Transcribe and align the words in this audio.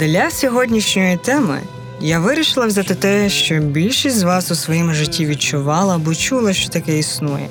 Для 0.00 0.30
сьогоднішньої 0.30 1.16
теми 1.16 1.60
я 2.00 2.20
вирішила 2.20 2.66
взяти 2.66 2.94
те, 2.94 3.28
що 3.28 3.58
більшість 3.58 4.16
з 4.16 4.22
вас 4.22 4.50
у 4.50 4.54
своєму 4.54 4.94
житті 4.94 5.26
відчувала 5.26 5.94
або 5.94 6.14
чула, 6.14 6.52
що 6.52 6.68
таке 6.68 6.98
існує. 6.98 7.48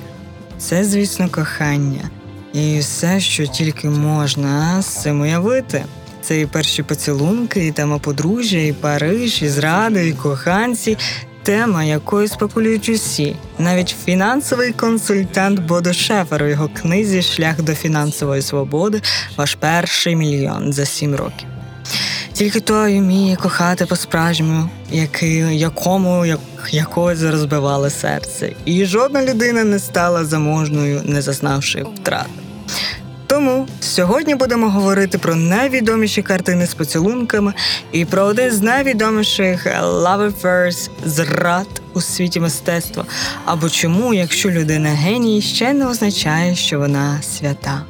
Це, 0.58 0.84
звісно, 0.84 1.28
кохання, 1.28 2.10
і 2.52 2.78
все, 2.78 3.20
що 3.20 3.46
тільки 3.46 3.88
можна 3.88 4.82
з 4.82 4.86
цим 4.86 5.20
уявити. 5.20 5.84
Це 6.22 6.40
і 6.40 6.46
перші 6.46 6.82
поцілунки, 6.82 7.66
і 7.66 7.72
тема 7.72 7.98
подружжя, 7.98 8.58
і 8.58 8.72
Париж, 8.72 9.42
і 9.42 9.48
зради, 9.48 10.08
і 10.08 10.12
коханці. 10.12 10.98
Тема, 11.42 11.84
якою 11.84 12.28
спекулюють 12.28 12.88
усі, 12.88 13.36
навіть 13.58 13.96
фінансовий 14.04 14.72
консультант 14.72 15.60
Бодо 15.60 15.92
Шефер 15.92 16.42
у 16.42 16.46
його 16.46 16.70
книзі 16.82 17.22
Шлях 17.22 17.62
до 17.62 17.74
фінансової 17.74 18.42
свободи 18.42 19.02
ваш 19.36 19.54
перший 19.54 20.16
мільйон 20.16 20.72
за 20.72 20.84
сім 20.86 21.14
років. 21.14 21.59
Тільки 22.40 22.60
той 22.60 22.98
вміє 22.98 23.36
кохати 23.36 23.86
по-справжньому, 23.86 24.68
якому 25.50 26.26
як, 26.26 26.40
якось 26.70 27.22
розбивали 27.22 27.90
серце, 27.90 28.52
і 28.64 28.86
жодна 28.86 29.24
людина 29.24 29.64
не 29.64 29.78
стала 29.78 30.24
заможною, 30.24 31.02
не 31.04 31.22
зазнавши 31.22 31.82
втрат. 31.82 32.26
Тому 33.26 33.68
сьогодні 33.80 34.34
будемо 34.34 34.70
говорити 34.70 35.18
про 35.18 35.34
найвідоміші 35.34 36.22
картини 36.22 36.66
з 36.66 36.74
поцілунками 36.74 37.54
і 37.92 38.04
про 38.04 38.22
один 38.22 38.50
з 38.50 38.62
найвідоміших 38.62 39.66
love 39.82 40.32
affairs 40.32 40.90
зрад 41.04 41.82
у 41.94 42.00
світі 42.00 42.40
мистецтва. 42.40 43.04
Або 43.44 43.68
чому, 43.70 44.14
якщо 44.14 44.50
людина 44.50 44.88
геній, 44.88 45.42
ще 45.42 45.72
не 45.72 45.86
означає, 45.86 46.54
що 46.54 46.78
вона 46.78 47.22
свята. 47.22 47.82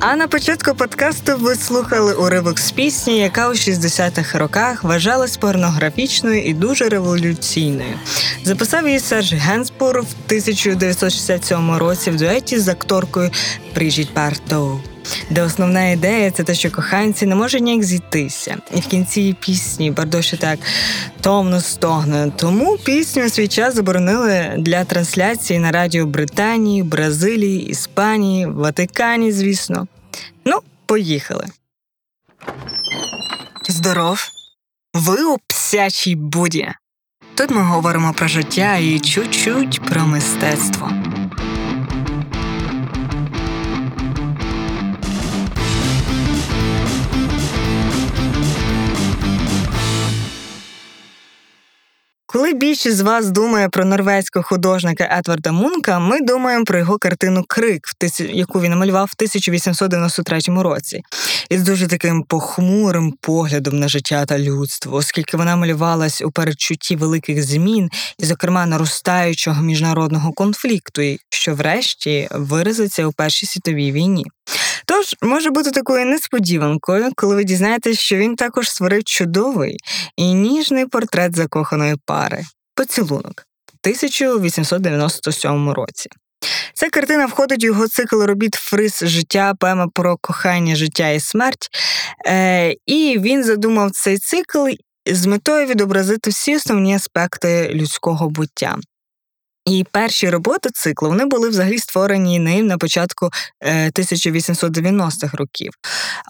А 0.00 0.16
на 0.16 0.28
початку 0.28 0.74
подкасту 0.74 1.32
ви 1.36 1.54
слухали 1.54 2.14
уривок 2.14 2.58
з 2.58 2.70
пісні, 2.70 3.18
яка 3.18 3.48
у 3.48 3.52
60-х 3.52 4.38
роках 4.38 4.84
вважалась 4.84 5.36
порнографічною 5.36 6.42
і 6.42 6.54
дуже 6.54 6.88
революційною. 6.88 7.94
Записав 8.44 8.86
її 8.86 9.00
Серж 9.00 9.34
Генспур 9.34 10.00
в 10.00 10.14
1967 10.26 11.76
році 11.76 12.10
в 12.10 12.16
дуеті 12.16 12.58
з 12.58 12.68
акторкою 12.68 13.30
Бріжіт 13.74 14.08
Бартоу. 14.14 14.80
Де 15.30 15.42
основна 15.42 15.88
ідея 15.88 16.30
це 16.30 16.44
те, 16.44 16.54
що 16.54 16.70
коханці 16.70 17.26
не 17.26 17.34
можуть 17.34 17.62
ніяк 17.62 17.82
зійтися. 17.82 18.56
І 18.74 18.80
в 18.80 18.86
кінці 18.86 19.36
пісні 19.40 19.90
Бардоші 19.90 20.36
так 20.36 20.58
томно 21.20 21.60
стогне. 21.60 22.32
Тому 22.36 22.78
пісню 22.78 23.28
свій 23.28 23.48
час 23.48 23.74
заборонили 23.74 24.54
для 24.58 24.84
трансляції 24.84 25.58
на 25.58 25.72
радіо 25.72 26.06
Британії, 26.06 26.82
Бразилії, 26.82 27.66
Іспанії, 27.68 28.46
Ватикані, 28.46 29.32
звісно. 29.32 29.86
Ну, 30.44 30.60
поїхали. 30.86 31.44
Здоров. 33.68 34.28
Ви 34.94 35.24
у 35.24 35.36
псячій 35.48 36.14
буді. 36.14 36.68
Тут 37.34 37.50
ми 37.50 37.62
говоримо 37.62 38.12
про 38.12 38.28
життя 38.28 38.76
і 38.76 39.00
чуть-чуть 39.00 39.80
про 39.80 40.00
мистецтво. 40.00 40.90
Коли 52.30 52.52
більшість 52.52 52.96
з 52.96 53.00
вас 53.00 53.30
думає 53.30 53.68
про 53.68 53.84
норвезького 53.84 54.42
художника 54.42 55.18
Едварда 55.18 55.52
Мунка, 55.52 55.98
ми 55.98 56.20
думаємо 56.20 56.64
про 56.64 56.78
його 56.78 56.98
картину 56.98 57.44
Крик, 57.48 57.82
яку 58.18 58.60
він 58.60 58.70
намалював 58.70 59.06
в 59.06 59.14
1893 59.16 60.40
році, 60.62 61.02
із 61.50 61.62
дуже 61.62 61.86
таким 61.86 62.22
похмурим 62.22 63.14
поглядом 63.20 63.78
на 63.78 63.88
життя 63.88 64.26
та 64.26 64.38
людство, 64.38 64.96
оскільки 64.96 65.36
вона 65.36 65.56
малювалась 65.56 66.22
у 66.22 66.30
передчутті 66.30 66.96
великих 66.96 67.42
змін 67.42 67.90
і, 68.18 68.24
зокрема, 68.24 68.66
наростаючого 68.66 69.62
міжнародного 69.62 70.32
конфлікту, 70.32 71.02
що 71.30 71.54
врешті 71.54 72.28
виразиться 72.32 73.06
у 73.06 73.12
Першій 73.12 73.46
світовій 73.46 73.92
війні. 73.92 74.26
Тож 74.88 75.14
може 75.22 75.50
бути 75.50 75.70
такою 75.70 76.06
несподіванкою, 76.06 77.10
коли 77.16 77.34
ви 77.36 77.44
дізнаєтесь, 77.44 77.98
що 77.98 78.16
він 78.16 78.36
також 78.36 78.70
створив 78.70 79.04
чудовий 79.04 79.76
і 80.16 80.34
ніжний 80.34 80.86
портрет 80.86 81.36
закоханої 81.36 81.96
пари 82.06 82.44
поцілунок 82.74 83.46
в 83.66 83.76
1897 83.82 85.70
році. 85.70 86.10
Ця 86.74 86.90
картина 86.90 87.26
входить 87.26 87.64
у 87.64 87.66
його 87.66 87.88
цикл 87.88 88.22
робіт 88.22 88.54
Фриз 88.54 89.00
життя, 89.02 89.54
поема 89.60 89.88
про 89.94 90.16
кохання, 90.16 90.76
життя 90.76 91.08
і 91.08 91.20
смерть. 91.20 91.68
Е, 92.26 92.74
І 92.86 93.18
він 93.18 93.44
задумав 93.44 93.90
цей 93.90 94.18
цикл 94.18 94.68
з 95.06 95.26
метою 95.26 95.66
відобразити 95.66 96.30
всі 96.30 96.56
основні 96.56 96.94
аспекти 96.94 97.70
людського 97.74 98.30
буття. 98.30 98.76
І 99.68 99.86
перші 99.92 100.30
роботи 100.30 100.68
циклу 100.72 101.08
вони 101.08 101.24
були 101.24 101.48
взагалі 101.48 101.78
створені 101.78 102.38
ним 102.38 102.66
на 102.66 102.78
початку 102.78 103.30
1890-х 103.64 105.34
е, 105.34 105.36
років. 105.36 105.72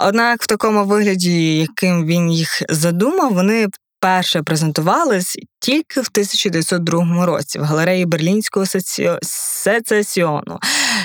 Однак 0.00 0.42
в 0.42 0.46
такому 0.46 0.84
вигляді, 0.84 1.58
яким 1.58 2.06
він 2.06 2.30
їх 2.30 2.62
задумав, 2.68 3.34
вони 3.34 3.66
перше 4.00 4.42
презентувались 4.42 5.36
тільки 5.60 6.00
в 6.00 6.08
1902 6.12 7.26
році 7.26 7.58
в 7.58 7.62
галереї 7.62 8.06
Берлінського 8.06 8.66
сецесіону. 9.22 10.58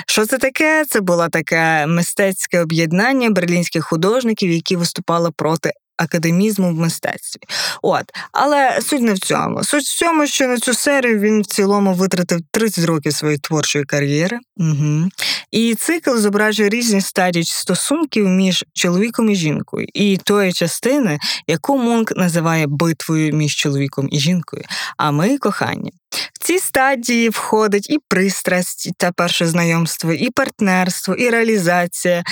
Що 0.06 0.26
це 0.26 0.38
таке? 0.38 0.84
Це 0.88 1.00
було 1.00 1.28
таке 1.28 1.86
мистецьке 1.86 2.62
об'єднання 2.62 3.30
берлінських 3.30 3.84
художників, 3.84 4.50
які 4.50 4.76
виступали 4.76 5.30
проти 5.36 5.70
академізму 5.96 6.70
в 6.70 6.74
мистецтві. 6.74 7.40
От, 7.82 8.04
але 8.32 8.80
суть 8.80 9.02
не 9.02 9.12
в 9.12 9.18
цьому. 9.18 9.64
Суть 9.64 9.84
в 9.84 9.98
цьому, 9.98 10.26
що 10.26 10.46
на 10.46 10.58
цю 10.58 10.74
серію 10.74 11.18
він 11.18 11.42
в 11.42 11.46
цілому 11.46 11.94
витратив 11.94 12.40
30 12.50 12.84
років 12.84 13.12
своєї 13.12 13.38
творчої 13.38 13.84
кар'єри. 13.84 14.38
Угу. 14.56 15.08
І 15.50 15.74
цикл 15.74 16.16
зображує 16.16 16.68
різні 16.68 17.00
стадії 17.00 17.44
стосунків 17.44 18.28
між 18.28 18.64
чоловіком 18.72 19.30
і 19.30 19.34
жінкою, 19.34 19.86
і 19.94 20.16
тої 20.16 20.52
частини, 20.52 21.18
яку 21.46 21.78
Мунк 21.78 22.16
називає 22.16 22.66
битвою 22.66 23.32
між 23.32 23.56
чоловіком 23.56 24.08
і 24.12 24.18
жінкою, 24.18 24.62
а 24.96 25.10
ми 25.10 25.38
кохання. 25.38 25.90
В 26.32 26.46
ці 26.46 26.58
стадії 26.58 27.28
входить 27.28 27.90
і 27.90 27.98
пристрасть, 28.08 28.90
та 28.98 29.12
перше 29.12 29.46
знайомство, 29.46 30.12
і 30.12 30.30
партнерство, 30.30 31.14
і 31.14 31.30
реалізація, 31.30 32.24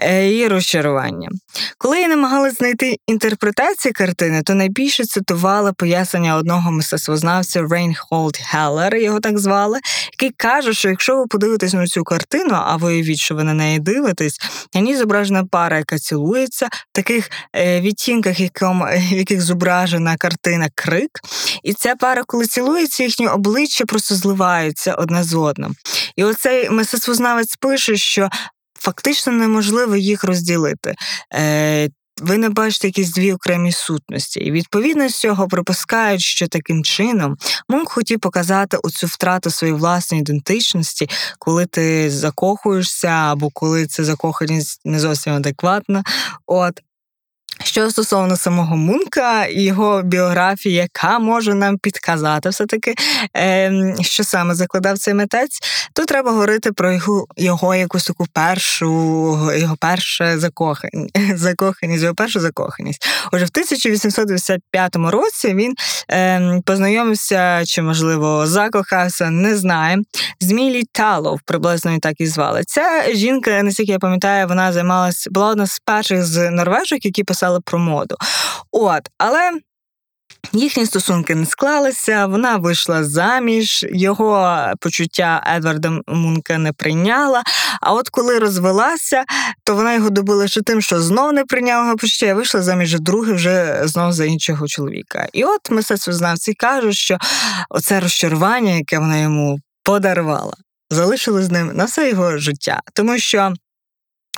е, 0.00 0.36
і 0.38 0.48
розчарування. 0.48 1.28
Коли 1.78 2.00
я 2.00 2.08
намагалась 2.08 2.56
знайти 2.58 2.96
інтерпретацію 3.06 3.92
картини, 3.94 4.42
то 4.42 4.54
найбільше 4.54 5.04
цитувала 5.04 5.72
пояснення 5.72 6.36
одного 6.36 6.70
мистецтвознавця 6.70 7.66
Рейнхолд 7.70 8.38
Геллер, 8.50 8.96
його 8.96 9.20
так 9.20 9.38
звали, 9.38 9.80
який 10.12 10.30
каже, 10.36 10.74
що 10.74 10.88
якщо 10.88 11.16
ви 11.16 11.26
подивитесь 11.26 11.72
на 11.72 11.86
цю 11.86 12.04
картину, 12.04 12.54
а 12.54 12.76
уявіть, 12.76 13.18
що 13.18 13.34
ви 13.34 13.44
на 13.44 13.54
неї 13.54 13.78
дивитесь, 13.78 14.38
на 14.74 14.80
ній 14.80 14.96
зображена 14.96 15.44
пара, 15.44 15.78
яка 15.78 15.98
цілується, 15.98 16.66
в 16.66 16.92
таких 16.92 17.30
е, 17.56 17.80
відтінках, 17.80 18.36
в 18.40 19.12
яких 19.12 19.42
зображена 19.42 20.16
картина 20.16 20.68
крик. 20.74 21.10
І 21.62 21.72
ця 21.72 21.94
пара, 21.96 22.22
коли 22.26 22.46
цілується, 22.46 23.04
їхні 23.04 23.21
обличчя 23.28 23.84
просто 23.84 24.14
зливаються 24.14 24.94
одне 24.94 25.24
з 25.24 25.34
одним. 25.34 25.74
І 26.16 26.24
оцей 26.24 26.70
мистецтвознавець 26.70 27.56
пише, 27.56 27.96
що 27.96 28.28
фактично 28.78 29.32
неможливо 29.32 29.96
їх 29.96 30.24
розділити. 30.24 30.94
Е, 31.34 31.88
ви 32.20 32.38
не 32.38 32.48
бачите 32.48 32.88
якісь 32.88 33.10
дві 33.10 33.32
окремі 33.32 33.72
сутності, 33.72 34.40
і 34.40 34.50
відповідно 34.50 35.08
з 35.08 35.14
цього 35.14 35.48
припускають, 35.48 36.20
що 36.20 36.48
таким 36.48 36.84
чином 36.84 37.36
Мунк 37.68 37.88
хотів 37.88 38.20
показати 38.20 38.76
оцю 38.76 39.06
втрату 39.06 39.50
своєї 39.50 39.78
власної 39.78 40.20
ідентичності, 40.20 41.08
коли 41.38 41.66
ти 41.66 42.10
закохуєшся, 42.10 43.08
або 43.08 43.50
коли 43.50 43.86
це 43.86 44.04
закоханість 44.04 44.80
не 44.84 45.00
зовсім 45.00 45.32
адекватна. 45.32 46.02
От 46.46 46.80
що 47.64 47.90
стосовно 47.90 48.36
самого 48.36 48.76
Мунка 48.76 49.44
і 49.44 49.62
його 49.62 50.02
біографії, 50.02 50.74
яка 50.74 51.18
може 51.18 51.54
нам 51.54 51.78
підказати 51.78 52.48
все-таки, 52.48 52.94
е, 53.36 53.94
що 54.00 54.24
саме 54.24 54.54
закладав 54.54 54.98
цей 54.98 55.14
митець, 55.14 55.58
то 55.92 56.04
треба 56.04 56.30
говорити 56.30 56.72
про 56.72 56.92
його 56.92 57.26
його 57.36 57.74
якусь 57.74 58.04
таку 58.04 58.26
першу, 58.32 58.88
його 59.56 59.76
перше 59.80 60.38
закохання, 60.38 61.08
закоханість, 61.36 62.02
його 62.02 62.14
першу 62.14 62.40
закоханість. 62.40 63.06
Отже, 63.32 63.44
в 63.44 63.48
1895 63.48 64.96
році 64.96 65.54
він 65.54 65.74
е, 66.10 66.60
познайомився 66.66 67.64
чи, 67.66 67.82
можливо, 67.82 68.46
закохався, 68.46 69.30
не 69.30 69.56
знаю, 69.56 70.02
з 70.40 70.52
Талов, 70.92 71.40
приблизно 71.44 71.94
і 71.94 71.98
так 71.98 72.14
і 72.18 72.26
звали. 72.26 72.62
Ця 72.66 73.04
жінка, 73.14 73.62
наскільки 73.62 73.92
я 73.92 73.98
пам'ятаю, 73.98 74.48
вона 74.48 74.72
займалась, 74.72 75.28
була 75.30 75.48
одна 75.48 75.66
з 75.66 75.78
перших 75.78 76.24
з 76.24 76.50
норвежок, 76.50 77.04
які 77.04 77.24
писали 77.24 77.51
писали 77.52 77.60
про 77.60 77.78
моду. 77.78 78.16
От, 78.70 79.02
але. 79.18 79.50
Їхні 80.52 80.86
стосунки 80.86 81.34
не 81.34 81.46
склалися, 81.46 82.26
вона 82.26 82.56
вийшла 82.56 83.04
заміж, 83.04 83.86
його 83.92 84.58
почуття 84.80 85.44
Едварда 85.56 86.00
Мунка 86.06 86.58
не 86.58 86.72
прийняла. 86.72 87.42
А 87.80 87.92
от 87.92 88.08
коли 88.08 88.38
розвелася, 88.38 89.24
то 89.64 89.74
вона 89.74 89.94
його 89.94 90.10
добила 90.10 90.48
ще 90.48 90.62
тим, 90.62 90.80
що 90.80 91.00
знов 91.00 91.32
не 91.32 91.44
прийняла 91.44 91.84
його 91.84 91.96
почуття, 91.96 92.26
і 92.26 92.32
вийшла 92.32 92.62
заміж 92.62 93.00
друге 93.00 93.32
вже 93.32 93.82
знов 93.84 94.12
за 94.12 94.24
іншого 94.24 94.68
чоловіка. 94.68 95.28
І 95.32 95.44
от 95.44 95.70
мистецтвознавці 95.70 96.54
кажуть, 96.54 96.94
що 96.94 97.18
оце 97.70 98.00
розчарування, 98.00 98.72
яке 98.72 98.98
вона 98.98 99.18
йому 99.18 99.58
подарувала, 99.82 100.54
залишилось 100.90 101.44
з 101.44 101.50
ним 101.50 101.70
на 101.74 101.84
все 101.84 102.10
його 102.10 102.38
життя, 102.38 102.80
тому 102.94 103.18
що. 103.18 103.54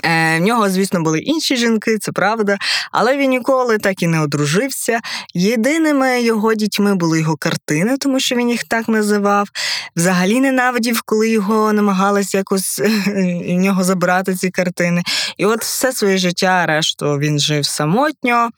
Е, 0.02 0.38
в 0.38 0.40
нього, 0.40 0.68
звісно, 0.68 1.00
були 1.00 1.18
інші 1.18 1.56
жінки, 1.56 1.98
це 1.98 2.12
правда, 2.12 2.58
але 2.92 3.16
він 3.16 3.30
ніколи 3.30 3.78
так 3.78 4.02
і 4.02 4.06
не 4.06 4.20
одружився. 4.20 5.00
Єдиними 5.34 6.22
його 6.22 6.54
дітьми 6.54 6.94
були 6.94 7.20
його 7.20 7.36
картини, 7.36 7.96
тому 8.00 8.20
що 8.20 8.36
він 8.36 8.50
їх 8.50 8.64
так 8.64 8.88
називав. 8.88 9.48
Взагалі 9.96 10.40
ненавидів, 10.40 11.02
коли 11.04 11.30
його 11.30 11.72
намагалися 11.72 12.38
якось 12.38 12.78
в 13.06 13.52
нього 13.52 13.84
забрати 13.84 14.34
ці 14.34 14.50
картини. 14.50 15.02
І 15.36 15.46
от 15.46 15.60
все 15.60 15.92
своє 15.92 16.18
життя, 16.18 16.66
решту 16.66 17.18
він 17.18 17.38
жив 17.38 17.66
самотньо. 17.66 18.50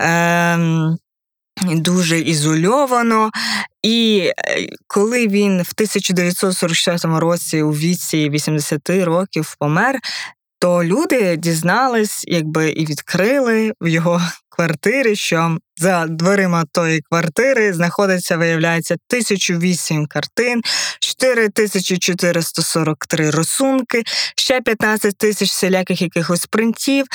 Е- 0.00 0.96
Дуже 1.62 2.18
ізольовано, 2.20 3.30
і 3.82 4.30
е, 4.38 4.66
коли 4.86 5.28
він 5.28 5.62
в 5.62 5.70
1944 5.74 7.18
році 7.18 7.62
у 7.62 7.70
віці 7.70 8.30
80 8.30 8.90
років 8.90 9.56
помер, 9.58 10.00
то 10.64 10.84
люди 10.84 11.36
дізнались, 11.36 12.24
якби 12.26 12.70
і 12.70 12.86
відкрили 12.86 13.72
в 13.80 13.88
його 13.88 14.20
квартирі, 14.48 15.16
що 15.16 15.58
за 15.76 16.06
дверима 16.06 16.64
тої 16.72 17.00
квартири 17.00 17.72
знаходиться, 17.72 18.36
виявляється, 18.36 18.94
1008 18.94 20.06
картин, 20.06 20.62
4443 21.00 23.30
рисунки, 23.30 24.02
ще 24.36 24.60
15 24.60 25.18
тисяч 25.18 25.50
всіляких 25.50 26.02
якихось 26.02 26.46
принтів. 26.46 27.06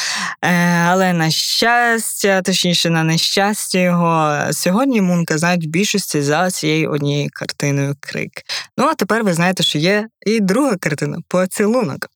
Е, 0.41 0.49
але 0.87 1.13
на 1.13 1.29
щастя, 1.29 2.41
точніше, 2.41 2.89
на 2.89 3.03
нещастя 3.03 3.79
його, 3.79 4.39
сьогодні 4.51 5.01
Мунка 5.01 5.37
знають 5.37 5.65
в 5.65 5.69
більшості 5.69 6.21
за 6.21 6.51
цією 6.51 6.91
однією 6.91 7.29
картиною 7.33 7.95
Крик. 7.99 8.31
Ну 8.77 8.85
а 8.85 8.93
тепер 8.93 9.23
ви 9.23 9.33
знаєте, 9.33 9.63
що 9.63 9.79
є 9.79 10.07
і 10.25 10.39
друга 10.39 10.75
картина 10.75 11.17
поцілунок. 11.27 12.09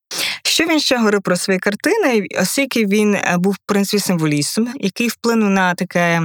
Що 0.46 0.66
він 0.66 0.80
ще 0.80 0.98
говорив 0.98 1.22
про 1.22 1.36
свої 1.36 1.60
картини, 1.60 2.28
оскільки 2.42 2.86
він 2.86 3.16
е, 3.16 3.36
був 3.38 3.54
в 3.54 3.58
принципі 3.66 4.04
символістом, 4.04 4.74
який 4.80 5.08
вплинув 5.08 5.50
на 5.50 5.74
таке. 5.74 6.22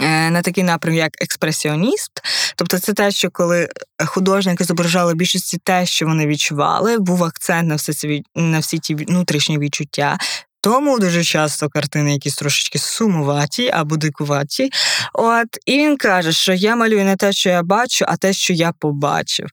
Е, 0.00 0.30
на 0.30 0.42
такий 0.42 0.64
напрям, 0.64 0.94
як 0.94 1.22
експресіоніст, 1.22 2.10
тобто 2.56 2.78
це 2.78 2.92
те, 2.92 3.10
що 3.10 3.30
коли 3.30 3.68
художники 4.06 4.64
зображали 4.64 5.14
більшості 5.14 5.58
те, 5.64 5.86
що 5.86 6.06
вони 6.06 6.26
відчували, 6.26 6.98
був 6.98 7.24
акцент 7.24 7.68
на 7.68 7.74
все 7.74 7.92
це 7.92 8.20
на 8.34 8.58
всі 8.58 8.78
ті 8.78 8.94
внутрішні 8.94 9.58
відчуття. 9.58 10.18
Тому 10.60 10.98
дуже 10.98 11.24
часто 11.24 11.68
картини 11.68 12.12
якісь 12.12 12.36
трошечки 12.36 12.78
сумуваті 12.78 13.70
або 13.70 13.96
дикуваті. 13.96 14.70
От, 15.12 15.46
І 15.66 15.78
він 15.78 15.96
каже, 15.96 16.32
що 16.32 16.52
я 16.52 16.76
малюю 16.76 17.04
не 17.04 17.16
те, 17.16 17.32
що 17.32 17.50
я 17.50 17.62
бачу, 17.62 18.04
а 18.08 18.16
те, 18.16 18.32
що 18.32 18.52
я 18.52 18.72
побачив. 18.72 19.48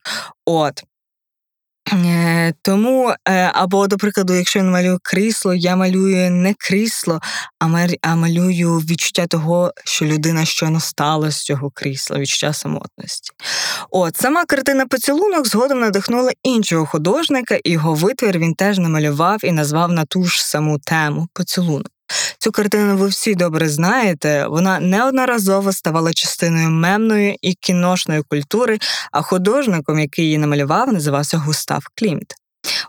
От. 0.46 0.84
Е, 1.92 2.54
тому, 2.62 3.14
е, 3.30 3.52
або, 3.54 3.88
до 3.88 3.98
прикладу, 3.98 4.34
якщо 4.34 4.60
я 4.60 4.66
малюю 4.66 5.00
крісло, 5.04 5.54
я 5.54 5.76
малюю 5.76 6.32
не 6.32 6.54
крісло, 6.58 7.20
а 8.02 8.16
малюю 8.16 8.78
відчуття 8.78 9.28
того, 9.28 9.72
що 9.84 10.06
людина 10.06 10.46
щойно 10.46 10.80
стала 10.80 11.32
з 11.32 11.44
цього 11.44 11.72
крісла, 11.74 12.20
відчуття 12.20 12.54
самотності. 12.54 13.32
От 13.90 14.18
сама 14.18 14.46
картина 14.46 14.86
поцілунок 14.86 15.48
згодом 15.48 15.80
надихнула 15.80 16.32
іншого 16.44 16.86
художника, 16.86 17.60
і 17.64 17.72
його 17.72 17.94
витвір 17.94 18.40
він 18.40 18.54
теж 18.54 18.78
намалював 18.78 19.40
і 19.44 19.52
назвав 19.52 19.92
на 19.92 20.06
ту 20.06 20.24
ж 20.24 20.46
саму 20.46 20.80
тему 20.80 21.28
поцілунок. 21.34 21.88
Цю 22.44 22.52
картину 22.52 22.98
ви 22.98 23.08
всі 23.08 23.36
добре 23.36 23.70
знаєте. 23.70 24.48
Вона 24.48 24.80
неодноразово 24.80 25.74
ставала 25.74 26.14
частиною 26.14 26.70
мемної 26.70 27.38
і 27.42 27.54
кіношної 27.54 28.22
культури, 28.22 28.80
а 29.12 29.22
художником, 29.22 30.00
який 30.00 30.26
її 30.26 30.38
намалював, 30.38 30.94
називався 30.94 31.38
Густав 31.38 31.84
Клімт. 31.96 32.36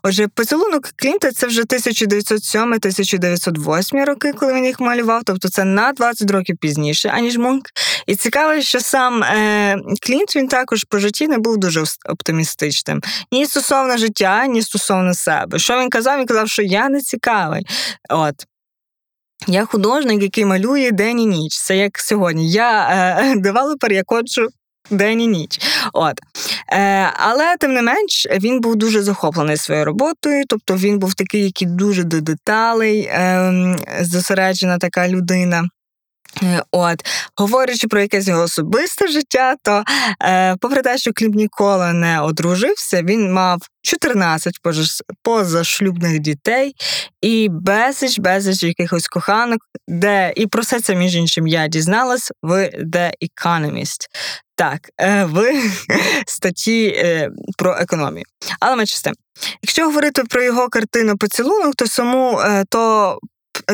Отже, 0.03 0.29
поцілунок 0.29 0.89
Клімта 0.97 1.33
це 1.33 1.47
вже 1.47 1.63
1907-1908 1.63 4.05
роки, 4.05 4.33
коли 4.33 4.55
він 4.55 4.65
їх 4.65 4.81
малював, 4.81 5.23
тобто 5.25 5.49
це 5.49 5.65
на 5.65 5.93
20 5.93 6.31
років 6.31 6.57
пізніше, 6.61 7.09
аніж 7.09 7.37
Мунк. 7.37 7.65
І 8.07 8.17
цікаво, 8.17 8.61
що 8.61 8.81
сам 8.81 9.23
е, 9.23 9.77
Клімт 10.03 10.37
він 10.37 10.49
також 10.49 10.85
по 10.85 10.99
житті 10.99 11.29
не 11.29 11.39
був 11.39 11.57
дуже 11.57 11.85
оптимістичним. 12.09 13.03
Ні 13.33 13.47
стосовно 13.47 13.97
життя, 13.97 14.47
ні 14.47 14.63
стосовно 14.63 15.15
себе. 15.15 15.59
Що 15.59 15.81
він 15.81 15.91
казав? 15.91 16.19
Він 16.19 16.27
казав, 16.27 16.49
що 16.49 16.63
я 16.63 16.89
не 16.89 17.01
цікавий. 17.01 17.67
От. 18.11 18.35
Я 19.47 19.65
художник, 19.65 20.23
який 20.23 20.45
малює 20.45 20.91
день 20.91 21.21
і 21.21 21.27
ніч. 21.27 21.59
Це 21.59 21.77
як 21.77 21.99
сьогодні. 21.99 22.51
Я 22.51 22.89
е, 22.89 23.35
девелопер, 23.37 23.93
я 23.93 24.03
коджу 24.03 24.49
день 24.91 25.21
і 25.21 25.27
ніч. 25.27 25.61
От. 25.93 26.15
Е, 26.73 27.11
Але 27.17 27.57
тим 27.61 27.75
не 27.75 27.83
менш 27.83 28.27
він 28.41 28.61
був 28.61 28.77
дуже 28.77 29.03
захоплений 29.03 29.57
своєю 29.57 29.85
роботою, 29.85 30.45
тобто 30.49 30.77
він 30.77 30.99
був 30.99 31.15
такий, 31.15 31.45
який 31.45 31.69
дуже 31.69 32.05
до 32.05 32.21
деталей, 32.21 33.01
е, 33.01 33.77
зосереджена 34.01 34.79
така 34.79 35.09
людина. 35.09 35.69
Е, 36.43 36.63
от, 36.71 37.07
говорячи 37.37 37.89
про 37.89 38.01
якесь 38.01 38.29
його 38.29 38.43
особисте 38.43 39.09
життя, 39.09 39.57
то 39.63 39.85
е, 40.23 40.57
попри 40.61 40.83
те, 40.83 40.99
що 40.99 41.13
Клімт 41.15 41.35
ніколи 41.35 41.93
не 41.93 42.21
одружився, 42.21 43.03
він 43.03 43.33
мав 43.33 43.59
14 43.83 44.55
позашлюбних 45.23 46.19
дітей 46.19 46.75
і 47.21 47.49
безліч, 47.51 48.19
безліч 48.19 48.63
якихось 48.63 49.09
коханок, 49.09 49.61
де 49.89 50.33
і 50.37 50.47
про 50.47 50.63
все 50.63 50.81
це, 50.81 50.95
між 50.95 51.17
іншим, 51.17 51.47
я 51.47 51.69
дізналась 51.69 52.33
в 52.43 52.71
The 52.79 53.13
Economist. 53.23 54.07
Так, 54.57 54.89
е, 55.01 55.25
в 55.25 55.53
статті 56.27 56.87
е, 56.87 57.31
про 57.59 57.77
економію. 57.77 58.25
Але 58.61 58.77
ми 58.77 58.85
тим. 59.05 59.15
Якщо 59.63 59.85
говорити 59.85 60.25
про 60.25 60.43
його 60.43 60.69
картину 60.69 61.17
поцілунок, 61.17 61.75
то 61.75 61.87
саму 61.87 62.41
то 62.69 63.19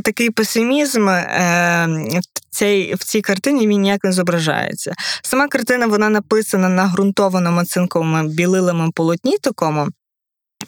такий 0.05 0.31
песимізм 0.31 1.07
в 1.07 2.21
цій 2.51 2.95
в 2.99 3.05
цій 3.05 3.21
картині 3.21 3.67
він 3.67 3.81
ніяк 3.81 4.05
не 4.05 4.13
зображається. 4.13 4.95
Сама 5.23 5.49
картина 5.49 5.87
вона 5.87 6.09
написана 6.09 6.69
на 6.69 6.87
ґрунтованому 6.87 7.65
цинковому 7.65 8.29
білилому 8.29 8.93
полотні 8.93 9.39
такому. 9.39 9.89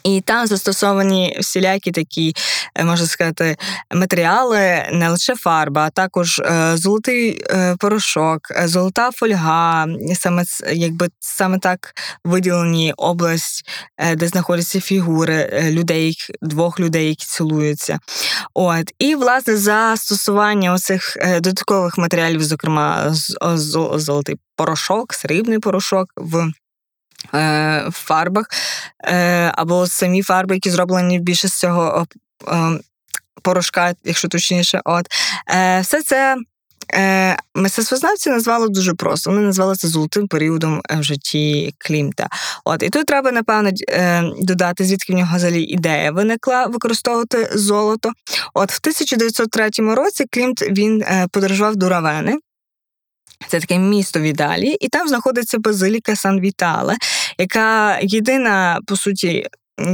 І 0.03 0.21
там 0.21 0.47
застосовані 0.47 1.37
всілякі 1.39 1.91
такі, 1.91 2.35
е, 2.75 2.83
можна 2.83 3.07
сказати, 3.07 3.57
матеріали, 3.95 4.87
не 4.91 5.09
лише 5.09 5.35
фарба, 5.35 5.85
а 5.85 5.89
також 5.89 6.39
е, 6.39 6.77
золотий 6.77 7.41
е, 7.49 7.75
порошок, 7.79 8.39
золота 8.65 9.11
фольга, 9.11 9.87
саме 10.13 10.43
якби 10.73 11.07
саме 11.19 11.59
так 11.59 11.93
виділені 12.25 12.93
область, 12.97 13.69
де 14.15 14.27
знаходяться 14.27 14.81
фігури 14.81 15.69
людей, 15.71 16.15
двох 16.41 16.79
людей, 16.79 17.07
які 17.07 17.25
цілуються. 17.25 17.99
От 18.53 18.91
і 18.99 19.15
власне 19.15 19.57
застосування 19.57 20.73
оцих 20.73 21.17
додаткових 21.35 21.97
матеріалів, 21.97 22.43
зокрема, 22.43 23.15
золотий 23.95 24.35
порошок, 24.55 25.13
срібний 25.13 25.59
порошок 25.59 26.07
в 26.15 26.51
в 27.33 27.91
фарбах, 27.91 28.45
е, 29.03 29.51
або 29.55 29.87
самі 29.87 30.21
фарби, 30.21 30.55
які 30.55 30.69
зроблені 30.69 31.19
більше 31.19 31.47
з 31.47 31.59
цього 31.59 32.07
е, 32.47 32.79
порошка, 33.41 33.93
якщо 34.03 34.27
точніше. 34.27 34.81
От. 34.85 35.05
Все 35.81 36.03
це 36.05 36.35
мистецтвознавці 37.55 38.29
назвали 38.29 38.69
дуже 38.69 38.93
просто. 38.93 39.29
Вони 39.29 39.41
назвали 39.41 39.75
це 39.75 39.87
золотим 39.87 40.27
періодом 40.27 40.81
в 40.89 41.03
житті 41.03 41.75
Клімта. 41.77 42.29
От 42.65 42.83
І 42.83 42.89
тут 42.89 43.05
треба, 43.05 43.31
напевно, 43.31 43.69
додати, 44.39 44.85
звідки 44.85 45.13
в 45.13 45.15
нього 45.15 45.37
взагалі 45.37 45.63
ідея 45.63 46.11
виникла 46.11 46.65
використовувати 46.65 47.49
золото. 47.53 48.11
От 48.53 48.71
В 48.71 48.79
1903 48.83 49.69
році 49.95 50.25
Клімт 50.31 50.61
він 50.61 51.03
подорожував 51.31 51.75
до 51.75 51.89
Равени. 51.89 52.37
Це 53.47 53.59
таке 53.59 53.77
місто 53.77 54.19
в 54.19 54.23
Італії, 54.23 54.77
і 54.85 54.87
там 54.87 55.07
знаходиться 55.07 55.59
базиліка 55.59 56.15
Сан 56.15 56.39
Вітале, 56.39 56.95
яка 57.37 57.99
єдина, 58.01 58.79
по 58.87 58.95
суті, 58.95 59.47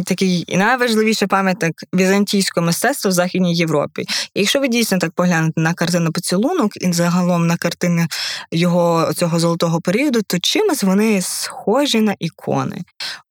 такий 0.05 0.45
найважливіший 0.57 1.27
пам'ятник 1.27 1.73
візантійського 1.95 2.65
мистецтва 2.65 3.09
в 3.09 3.11
Західній 3.11 3.55
Європі. 3.55 4.01
І 4.33 4.39
якщо 4.39 4.59
ви 4.59 4.67
дійсно 4.67 4.97
так 4.97 5.11
поглянете 5.11 5.61
на 5.61 5.73
картину 5.73 6.11
поцілунок 6.11 6.71
і 6.75 6.93
загалом 6.93 7.47
на 7.47 7.57
картини 7.57 8.07
його 8.51 9.13
цього 9.15 9.39
золотого 9.39 9.81
періоду, 9.81 10.21
то 10.27 10.37
чимось 10.39 10.83
вони 10.83 11.21
схожі 11.21 12.01
на 12.01 12.15
ікони. 12.19 12.81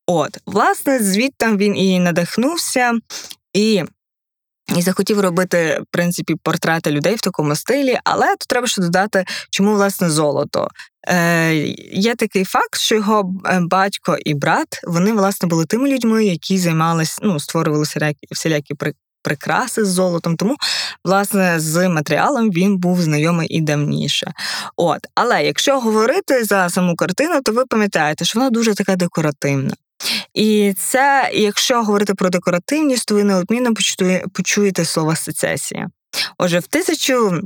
От, 0.07 0.39
власне, 0.47 0.99
звідти 0.99 1.57
він 1.57 1.77
і 1.77 2.01
надихнувся, 2.01 2.93
і 3.53 3.85
І 4.77 4.83
захотів 4.83 5.21
робити 5.21 5.81
в 5.83 5.87
принципі 5.91 6.35
портрети 6.43 6.91
людей 6.91 7.15
в 7.15 7.21
такому 7.21 7.57
стилі, 7.57 7.99
але 8.05 8.27
тут 8.27 8.49
треба 8.49 8.67
ще 8.67 8.83
додати, 8.83 9.25
чому 9.51 9.75
власне 9.75 10.11
золото. 10.11 10.69
Е, 11.09 11.55
Є 11.93 12.15
такий 12.15 12.45
факт, 12.45 12.79
що 12.79 12.95
його 12.95 13.35
е, 13.47 13.61
батько 13.61 14.17
і 14.25 14.35
брат 14.35 14.81
вони 14.87 15.13
власне 15.13 15.49
були 15.49 15.65
тими 15.65 15.89
людьми, 15.89 16.25
які 16.25 16.59
займалися, 16.59 17.19
ну 17.23 17.41
створювали 17.41 17.85
всілякі, 18.31 18.75
прикраси 19.23 19.85
з 19.85 19.89
золотом. 19.89 20.37
Тому, 20.37 20.57
власне, 21.05 21.61
з 21.61 21.89
матеріалом 21.89 22.51
він 22.51 22.79
був 22.79 23.03
знайомий 23.03 23.49
і 23.49 23.61
давніше. 23.61 24.33
От, 24.77 25.01
але 25.15 25.45
якщо 25.45 25.81
говорити 25.81 26.45
за 26.45 26.69
саму 26.69 26.97
картину, 26.97 27.41
то 27.43 27.53
ви 27.53 27.67
пам'ятаєте, 27.67 28.25
що 28.25 28.39
вона 28.39 28.51
дуже 28.51 28.75
така 28.75 28.97
декоративна. 28.97 29.75
І 30.35 30.75
це, 30.79 31.31
якщо 31.35 31.83
говорити 31.83 32.15
про 32.15 32.31
декоративність, 32.31 33.09
то 33.09 33.15
ви 33.15 33.25
неодмінно 33.25 33.75
почуєте 34.33 34.85
слово 34.85 35.17
сецесія. 35.17 35.89
Отже, 36.39 36.59
в 36.59 36.67
тисячу 36.67 37.41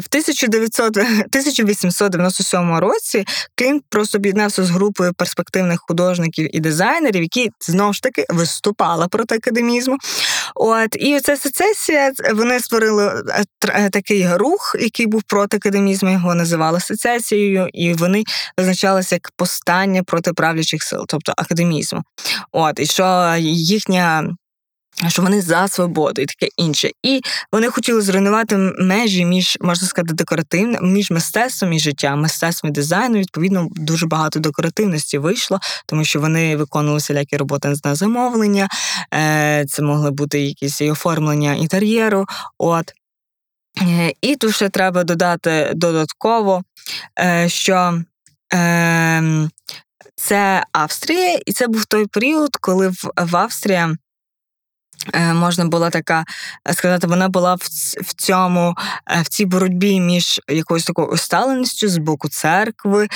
в 0.00 0.06
1900, 0.10 0.96
1897 0.96 2.76
році 2.78 3.24
Клінт 3.54 3.82
просто 3.88 4.18
об'єднався 4.18 4.64
з 4.64 4.70
групою 4.70 5.12
перспективних 5.12 5.80
художників 5.88 6.56
і 6.56 6.60
дизайнерів, 6.60 7.22
які 7.22 7.50
знову 7.60 7.92
ж 7.92 8.02
таки 8.02 8.24
виступали 8.28 9.08
проти 9.08 9.34
академізму. 9.34 9.96
От 10.54 10.96
і 10.96 11.20
ця 11.20 11.36
сецесія 11.36 12.12
вони 12.34 12.60
створили 12.60 13.24
е, 13.28 13.44
е, 13.68 13.90
такий 13.90 14.36
рух, 14.36 14.76
який 14.80 15.06
був 15.06 15.22
проти 15.22 15.56
академізму. 15.56 16.10
Його 16.10 16.34
називали 16.34 16.80
сецесією, 16.80 17.68
і 17.72 17.92
вони 17.92 18.24
визначалися 18.58 19.14
як 19.14 19.30
постання 19.36 20.02
проти 20.02 20.32
правлячих 20.32 20.82
сил, 20.82 21.04
тобто 21.08 21.32
академізму. 21.36 22.02
От 22.52 22.80
і 22.80 22.86
що 22.86 23.34
їхня 23.38 24.36
що 25.06 25.22
вони 25.22 25.40
за 25.40 25.68
свободу 25.68 26.22
і 26.22 26.26
таке 26.26 26.48
інше. 26.56 26.90
І 27.02 27.20
вони 27.52 27.68
хотіли 27.70 28.00
зруйнувати 28.00 28.56
межі 28.78 29.24
між, 29.24 29.58
можна 29.60 29.88
сказати, 29.88 30.14
декоративним, 30.14 30.92
між 30.92 31.10
мистецтвом 31.10 31.72
і 31.72 31.78
життям, 31.78 32.20
мистецтвом 32.20 32.70
і 32.70 32.74
дизайном. 32.74 33.20
Відповідно, 33.20 33.68
дуже 33.70 34.06
багато 34.06 34.40
декоративності 34.40 35.18
вийшло, 35.18 35.60
тому 35.86 36.04
що 36.04 36.20
вони 36.20 36.56
виконували 36.56 36.98
всілякі 36.98 37.36
роботи 37.36 37.74
на 37.84 37.94
замовлення, 37.94 38.68
е, 39.14 39.64
це 39.68 39.82
могли 39.82 40.10
бути 40.10 40.40
якісь 40.40 40.80
і 40.80 40.90
оформлення 40.90 41.54
інтер'єру. 41.54 42.26
От. 42.58 42.92
Е, 43.82 44.12
і 44.20 44.36
тут 44.36 44.54
ще 44.54 44.68
треба 44.68 45.04
додати 45.04 45.72
додатково, 45.74 46.62
е, 47.20 47.48
що 47.48 48.02
ем, 48.50 49.50
це 50.16 50.64
Австрія, 50.72 51.38
і 51.46 51.52
це 51.52 51.66
був 51.66 51.84
той 51.84 52.06
період, 52.06 52.56
коли 52.56 52.88
в 53.16 53.36
Австрії 53.36 53.96
можна 55.34 55.64
було 55.64 55.90
така 55.90 56.24
е, 56.68 56.72
сказати, 56.72 57.06
вона 57.06 57.28
була 57.28 57.54
в 57.54 57.68
в 58.02 58.14
цьому 58.16 58.74
е, 59.10 59.22
в 59.22 59.28
цій 59.28 59.44
боротьбі 59.44 60.00
між 60.00 60.40
якоюсь 60.48 60.84
такою 60.84 61.08
усталеністю 61.08 61.88
з 61.88 61.98
боку 61.98 62.28
церкви, 62.28 63.08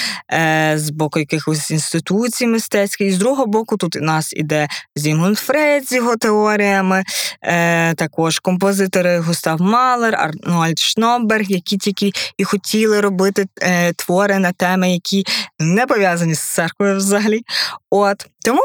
з 0.75 0.91
боку 0.91 1.19
якихось 1.19 1.71
інституцій 1.71 2.47
мистецьких. 2.47 3.07
І 3.07 3.13
з 3.13 3.19
другого 3.19 3.47
боку, 3.47 3.77
тут 3.77 3.97
у 3.97 4.01
нас 4.01 4.33
іде 4.33 4.69
Зімгунд 4.97 5.39
Фрейд 5.39 5.89
з 5.89 5.93
його 5.93 6.17
теоріями, 6.17 7.05
також 7.97 8.39
композитори 8.39 9.19
Густав 9.19 9.61
Малер, 9.61 10.17
Арнольд 10.17 10.79
Шноберг, 10.79 11.45
які 11.49 11.77
тільки 11.77 12.13
і 12.37 12.45
хотіли 12.45 13.01
робити 13.01 13.47
твори 13.97 14.39
на 14.39 14.53
теми, 14.53 14.93
які 14.93 15.25
не 15.59 15.87
пов'язані 15.87 16.35
з 16.35 16.41
церквою 16.41 16.97
взагалі. 16.97 17.41
От 17.91 18.27
тому. 18.45 18.63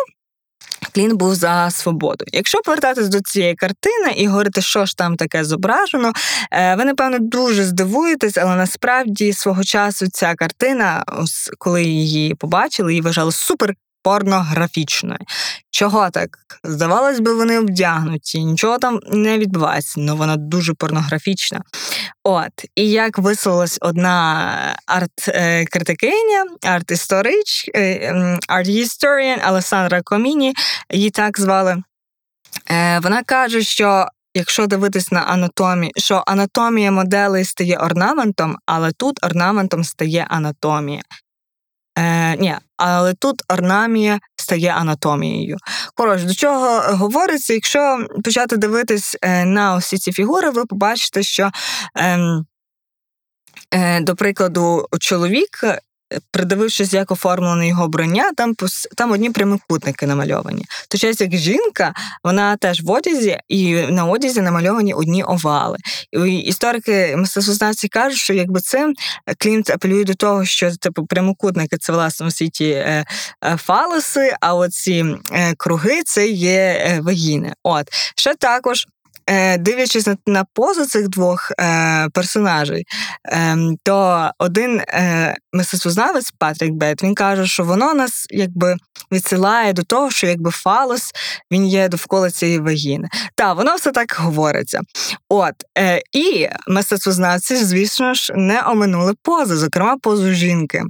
Клін 0.94 1.18
був 1.18 1.36
за 1.36 1.70
свободу. 1.72 2.26
Якщо 2.34 2.62
повертатись 2.62 3.10
до 3.10 3.22
цієї 3.22 3.56
картини 3.56 4.12
і 4.16 4.28
говорити, 4.28 4.62
що 4.62 4.86
ж 4.86 4.98
там 4.98 5.16
таке 5.16 5.44
зображено, 5.44 6.14
е, 6.52 6.76
ви, 6.76 6.86
напевно, 6.86 7.18
дуже 7.20 7.64
здивуєтесь, 7.64 8.38
але 8.38 8.56
насправді 8.56 9.34
свого 9.34 9.64
часу 9.64 10.08
ця 10.08 10.36
картина, 10.36 11.04
коли 11.58 11.84
її 11.84 12.36
побачили, 12.36 12.92
її 12.92 13.02
вважали 13.02 13.32
супер 13.32 13.74
порнографічною. 14.08 15.20
Чого 15.72 16.10
так? 16.10 16.30
Здавалось 16.64 17.20
би, 17.20 17.34
вони 17.34 17.60
обдягнуті, 17.60 18.44
нічого 18.44 18.78
там 18.78 19.00
не 19.12 19.38
відбувається, 19.38 20.02
але 20.02 20.14
вона 20.14 20.36
дуже 20.36 20.74
порнографічна. 20.74 21.62
От, 22.24 22.52
і 22.76 22.90
як 22.90 23.18
висловилась 23.18 23.78
одна 23.82 24.78
арт-критикиня, 24.88 26.46
арт-історич, 26.64 27.70
арт-історіан 28.48 29.40
Алесандра 29.44 30.02
Коміні, 30.02 30.54
її 30.92 31.10
так 31.10 31.40
звали. 31.40 31.84
Е, 32.72 33.00
вона 33.00 33.24
каже, 33.24 33.62
що. 33.62 34.08
Якщо 34.34 34.68
дивитись 34.68 35.12
на 35.12 35.20
анатомію, 35.20 35.92
що 35.98 36.24
анатомія 36.28 36.92
моделей 36.92 37.46
стає 37.46 37.78
орнаментом, 37.78 38.58
але 38.66 38.92
тут 38.92 39.26
орнаментом 39.26 39.84
стає 39.84 40.28
анатомія. 40.30 41.02
Е, 42.34 42.38
Ні, 42.38 42.56
але 42.78 43.14
тут 43.14 43.44
орнамія 43.50 44.20
стає 44.36 44.70
анатомією. 44.70 45.58
Коротше, 45.96 46.26
до 46.26 46.34
чого 46.34 46.80
говориться, 46.96 47.54
якщо 47.54 48.08
почати 48.24 48.58
дивитись 48.58 49.18
е, 49.22 49.46
на 49.46 49.76
усі 49.76 49.98
ці 49.98 50.12
фігури, 50.12 50.50
ви 50.50 50.66
побачите, 50.66 51.24
що. 51.24 51.52
Е, 51.98 52.20
е, 53.72 54.02
до 54.02 54.16
прикладу, 54.16 54.88
чоловік 55.00 55.50
придивившись, 56.32 56.94
як 56.94 57.12
оформлене 57.12 57.68
його 57.68 57.88
броня, 57.88 58.32
там 58.38 58.54
там 58.98 59.12
одні 59.12 59.30
прямокутники 59.30 60.08
намальовані. 60.08 60.66
То 60.90 60.98
час 60.98 61.22
як 61.22 61.36
жінка, 61.36 61.94
вона 62.24 62.58
теж 62.58 62.82
в 62.82 62.92
одязі, 62.92 63.38
і 63.48 63.74
на 63.74 64.06
одязі 64.06 64.42
намальовані 64.42 64.94
одні 64.94 65.24
овали. 65.24 65.78
І 66.26 66.38
Історики 66.38 67.16
мистецтвознавці 67.18 67.88
кажуть, 67.88 68.20
що 68.20 68.34
якби 68.34 68.60
цим 68.60 68.94
Клімт 69.38 69.70
апелює 69.70 70.04
до 70.04 70.14
того, 70.14 70.46
що 70.46 70.76
типу 70.76 71.06
прямокутники 71.06 71.78
це 71.78 71.94
власне 71.94 72.28
у 72.28 72.32
світі 72.32 72.70
е, 72.70 73.06
е, 73.46 73.58
фалоси, 73.58 74.36
а 74.42 74.56
оці 74.56 75.06
е, 75.32 75.54
круги 75.58 76.02
це 76.06 76.28
є 76.28 77.00
вагіни. 77.04 77.54
От 77.64 77.88
ще 78.16 78.36
також. 78.36 78.88
Е, 79.30 79.58
дивлячись 79.58 80.08
на 80.28 80.46
позу 80.54 80.86
цих 80.86 81.08
двох 81.08 81.52
е, 81.60 82.10
персонажей, 82.14 82.86
е, 83.32 83.58
то 83.84 84.30
один 84.40 84.80
е, 84.80 85.36
мистецтвознавець 85.54 86.32
Патрік 86.32 86.72
Бет 86.72 87.04
він 87.04 87.16
каже, 87.16 87.48
що 87.48 87.64
воно 87.64 87.94
нас 87.94 88.26
якби 88.30 88.76
відсилає 89.12 89.74
до 89.74 89.84
того, 89.84 90.12
що 90.12 90.28
якби 90.28 90.52
фалос 90.52 91.12
він 91.52 91.66
є 91.68 91.90
довкола 91.90 92.32
цієї 92.32 92.60
вагіни. 92.60 93.08
Та 93.36 93.54
воно 93.54 93.76
все 93.76 93.92
так 93.92 94.16
говориться. 94.20 94.82
От 95.30 95.56
е, 95.78 96.02
і 96.12 96.48
мистецтвознавці, 96.68 97.56
звісно 97.56 98.14
ж, 98.14 98.34
не 98.36 98.64
оминули 98.68 99.14
пози, 99.24 99.56
зокрема 99.58 99.98
позу 99.98 100.32
жінки. 100.32 100.84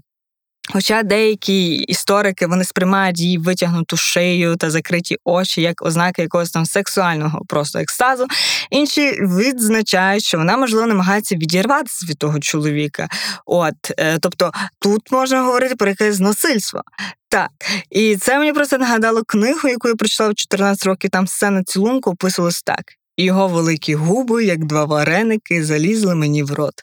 Хоча 0.73 1.03
деякі 1.03 1.73
історики 1.73 2.47
вони 2.47 2.63
сприймають 2.63 3.19
її 3.19 3.37
витягнуту 3.37 3.97
шию 3.97 4.55
та 4.55 4.69
закриті 4.69 5.17
очі 5.23 5.61
як 5.61 5.81
ознаки 5.81 6.21
якогось 6.21 6.51
там 6.51 6.65
сексуального 6.65 7.41
просто 7.47 7.79
екстазу, 7.79 8.27
інші 8.71 9.11
відзначають, 9.11 10.23
що 10.23 10.37
вона 10.37 10.57
можливо 10.57 10.87
намагається 10.87 11.35
відірватися 11.35 12.05
від 12.09 12.17
того 12.17 12.39
чоловіка. 12.39 13.07
От, 13.45 13.75
е, 13.97 14.17
тобто 14.19 14.51
тут 14.79 15.11
можна 15.11 15.43
говорити 15.43 15.75
про 15.75 15.89
якесь 15.89 16.19
насильство. 16.19 16.81
Так, 17.29 17.49
і 17.89 18.17
це 18.17 18.39
мені 18.39 18.53
просто 18.53 18.77
нагадало 18.77 19.23
книгу, 19.27 19.69
яку 19.69 19.87
я 19.87 19.95
прочитала 19.95 20.29
в 20.29 20.35
14 20.35 20.85
років. 20.85 21.09
Там 21.09 21.27
сцена 21.27 21.63
цілунку 21.63 22.11
описувалась 22.11 22.61
так: 22.61 22.83
його 23.17 23.47
великі 23.47 23.95
губи, 23.95 24.45
як 24.45 24.65
два 24.65 24.85
вареники, 24.85 25.65
залізли 25.65 26.15
мені 26.15 26.43
в 26.43 26.53
рот. 26.53 26.73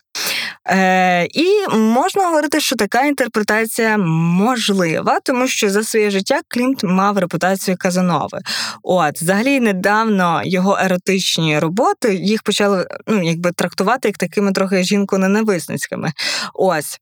Е, 0.69 1.25
І 1.25 1.69
можна 1.77 2.27
говорити, 2.27 2.61
що 2.61 2.77
така 2.77 3.07
інтерпретація 3.07 3.99
можлива, 3.99 5.21
тому 5.21 5.47
що 5.49 5.71
за 5.71 5.85
своє 5.85 6.11
життя 6.11 6.41
Клімт 6.49 6.85
мав 6.85 7.19
репутацію 7.19 7.77
Казанови. 7.81 8.39
От, 8.83 9.23
взагалі, 9.23 9.61
недавно 9.61 10.43
його 10.45 10.79
еротичні 10.83 11.59
роботи 11.59 12.15
їх 12.15 12.43
почали 12.43 12.87
ну, 13.07 13.23
якби 13.23 13.53
трактувати 13.53 14.09
як 14.09 14.19
такими 14.19 14.53
трохи 14.53 14.83
жінко-ненависницькими. 14.83 16.13
Ось. 16.55 17.01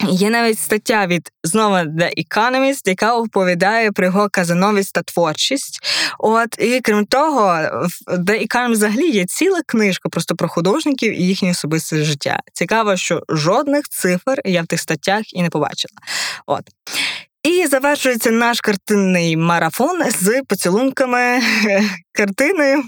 Є 0.00 0.30
навіть 0.30 0.58
стаття 0.58 1.06
від 1.06 1.32
знову 1.44 1.74
The 1.74 2.10
Economist, 2.26 2.88
яка 2.88 3.16
оповідає 3.16 3.92
про 3.92 4.06
його 4.06 4.28
казановість 4.28 4.92
та 4.92 5.02
творчість. 5.02 5.78
От 6.18 6.58
і 6.58 6.80
крім 6.80 7.06
того, 7.06 7.42
The 8.08 8.46
Economist 8.46 8.72
взагалі 8.72 9.10
є 9.10 9.24
ціла 9.24 9.62
книжка 9.66 10.08
просто 10.08 10.36
про 10.36 10.48
художників 10.48 11.20
і 11.20 11.22
їхнє 11.22 11.50
особисте 11.50 12.04
життя. 12.04 12.40
Цікаво, 12.52 12.96
що 12.96 13.22
жодних 13.28 13.88
цифр 13.88 14.40
я 14.44 14.62
в 14.62 14.66
тих 14.66 14.80
статтях 14.80 15.34
і 15.34 15.42
не 15.42 15.50
побачила. 15.50 15.94
От. 16.46 16.62
І 17.44 17.66
завершується 17.66 18.30
наш 18.30 18.60
картинний 18.60 19.36
марафон 19.36 20.10
з 20.10 20.42
поцілунками 20.48 21.40
картиною, 22.12 22.82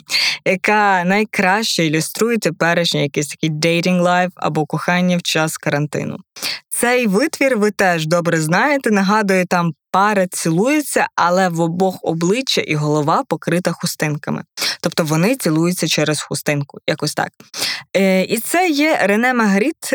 яка 0.44 1.04
найкраще 1.04 1.84
ілюструє 1.84 2.38
теперішній 2.38 3.02
якийсь 3.02 3.28
такий 3.28 3.50
dating 3.50 4.02
life 4.02 4.30
або 4.36 4.66
кохання 4.66 5.16
в 5.16 5.22
час 5.22 5.56
карантину. 5.56 6.16
Цей 6.68 7.06
витвір 7.06 7.56
ви 7.56 7.70
теж 7.70 8.06
добре 8.06 8.40
знаєте. 8.40 8.90
Нагадую, 8.90 9.46
там 9.46 9.72
пари 9.90 10.26
цілуються, 10.30 11.06
але 11.14 11.48
в 11.48 11.60
обох 11.60 11.98
обличчя 12.02 12.60
і 12.60 12.74
голова 12.74 13.24
покрита 13.28 13.72
хустинками. 13.72 14.42
Тобто 14.80 15.04
вони 15.04 15.36
цілуються 15.36 15.88
через 15.88 16.20
хустинку, 16.20 16.78
якось 16.86 17.14
так. 17.14 17.28
Е, 17.96 18.22
І 18.22 18.38
це 18.38 18.68
є 18.68 18.98
Рене 19.02 19.34
Магріт, 19.34 19.90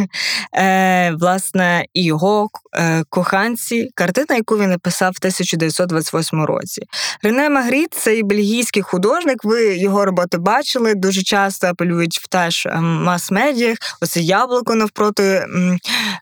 е, 0.58 1.12
власне, 1.20 1.84
і 1.94 2.04
його 2.04 2.48
е, 2.74 3.04
коханці, 3.08 3.88
картина, 3.94 4.36
яку 4.36 4.58
він 4.58 4.70
написав 4.70 5.12
в 5.12 5.18
1928 5.18 6.44
році. 6.44 6.82
Рене 7.22 7.50
Магріт 7.50 7.94
це 7.94 8.22
бельгійський 8.22 8.82
художник. 8.82 9.44
Ви 9.44 9.76
його 9.76 10.04
роботи 10.04 10.38
бачили. 10.38 10.94
Дуже 10.94 11.22
часто 11.22 11.66
апелюють 11.66 12.18
в 12.18 12.28
теж 12.28 12.66
ем, 12.66 13.04
мас-медіях. 13.04 13.78
Оце 14.00 14.20
яблуко 14.20 14.74
навпроти 14.74 15.46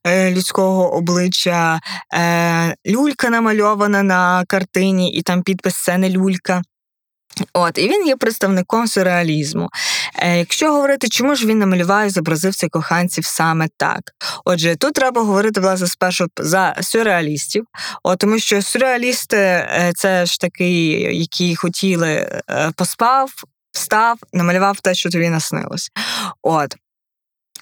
е, 0.06 0.30
людського 0.30 0.94
обличчя, 0.94 1.80
е, 2.14 2.74
люлька 2.86 3.30
намальована 3.30 4.02
на 4.02 4.44
картині, 4.48 5.12
і 5.12 5.22
там 5.22 5.42
підпис 5.42 5.84
це 5.84 5.98
не 5.98 6.10
люлька. 6.10 6.62
От, 7.52 7.78
І 7.78 7.88
він 7.88 8.06
є 8.06 8.16
представником 8.16 8.86
сюрреалізму. 8.86 9.68
Е, 10.14 10.38
Якщо 10.38 10.72
говорити, 10.72 11.08
чому 11.08 11.34
ж 11.34 11.46
він 11.46 11.58
намалював 11.58 12.06
і 12.06 12.10
зобразив 12.10 12.54
цих 12.54 12.70
коханців 12.70 13.24
саме 13.26 13.68
так? 13.76 14.00
Отже, 14.44 14.76
тут 14.76 14.94
треба 14.94 15.22
говорити 15.22 15.60
власне 15.60 15.86
спершу 15.86 16.26
за 16.36 16.76
сюрреалістів, 16.80 17.64
от, 18.02 18.18
тому 18.18 18.38
що 18.38 18.62
сюрреалісти 18.62 19.36
е, 19.36 19.92
це 19.96 20.26
ж 20.26 20.40
такі, 20.40 20.90
які 21.16 21.56
хотіли 21.56 22.10
е, 22.50 22.70
поспав, 22.76 23.30
встав, 23.72 24.18
намалював 24.32 24.80
те, 24.80 24.94
що 24.94 25.10
тобі 25.10 25.28
наснилось. 25.28 25.90
От. 26.42 26.76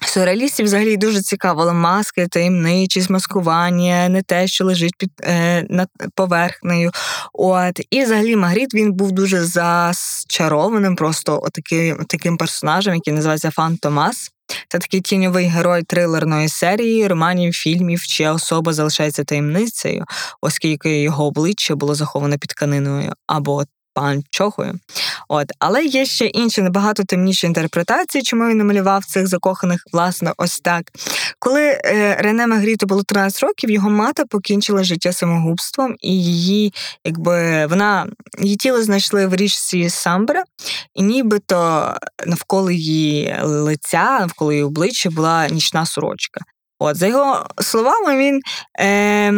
Сюрреалістів 0.05 0.65
взагалі 0.65 0.97
дуже 0.97 1.21
цікавили 1.21 1.73
маски, 1.73 2.27
таємничість, 2.27 3.09
маскування, 3.09 4.09
не 4.09 4.21
те, 4.21 4.47
що 4.47 4.65
лежить 4.65 4.95
під 4.97 5.11
е, 5.23 5.65
над 5.69 5.89
поверхнею. 6.15 6.91
От 7.33 7.79
і 7.89 8.03
взагалі 8.03 8.35
Магріт 8.35 8.73
він 8.73 8.93
був 8.93 9.11
дуже 9.11 9.43
зачарованим, 9.43 10.95
просто 10.95 11.41
отаким, 11.43 12.05
таким 12.07 12.37
персонажем, 12.37 12.93
який 12.93 13.13
називається 13.13 13.51
Фан 13.51 13.77
Томас. 13.77 14.31
Це 14.69 14.79
такий 14.79 15.01
тіньовий 15.01 15.45
герой 15.45 15.83
трилерної 15.83 16.49
серії, 16.49 17.07
романів, 17.07 17.53
фільмів, 17.53 18.01
чия 18.01 18.33
особа 18.33 18.73
залишається 18.73 19.23
таємницею, 19.23 20.05
оскільки 20.41 21.01
його 21.01 21.25
обличчя 21.25 21.75
було 21.75 21.95
заховане 21.95 22.37
під 22.37 22.49
тканиною 22.49 23.13
або 23.27 23.63
панчохою. 23.93 24.79
От, 25.27 25.47
але 25.59 25.85
є 25.85 26.05
ще 26.05 26.25
інші 26.25 26.61
набагато 26.61 27.03
темніші 27.03 27.47
інтерпретації, 27.47 28.23
чому 28.23 28.49
він 28.49 28.57
намалював 28.57 29.05
цих 29.05 29.27
закоханих, 29.27 29.83
власне, 29.93 30.33
ось 30.37 30.59
так. 30.59 30.91
Коли 31.39 31.61
е, 31.61 32.17
Рене 32.19 32.47
Магріту 32.47 32.85
було 32.85 33.03
13 33.03 33.43
років, 33.43 33.69
його 33.69 33.89
мати 33.89 34.25
покінчила 34.25 34.83
життя 34.83 35.13
самогубством, 35.13 35.95
і 36.01 36.23
її, 36.23 36.73
якби 37.05 37.65
вона 37.65 38.07
її 38.39 38.55
тіло 38.55 38.83
знайшли 38.83 39.27
в 39.27 39.35
річці 39.35 39.89
Самбра, 39.89 40.43
і 40.93 41.03
нібито 41.03 41.89
навколо 42.25 42.71
її 42.71 43.35
лиця, 43.43 44.17
навколо 44.19 44.51
її 44.51 44.63
обличчя 44.63 45.09
була 45.09 45.47
нічна 45.49 45.85
сорочка. 45.85 46.41
От, 46.85 46.97
За 46.97 47.07
його 47.07 47.45
словами, 47.61 48.17
він 48.17 48.41
е, 48.79 49.31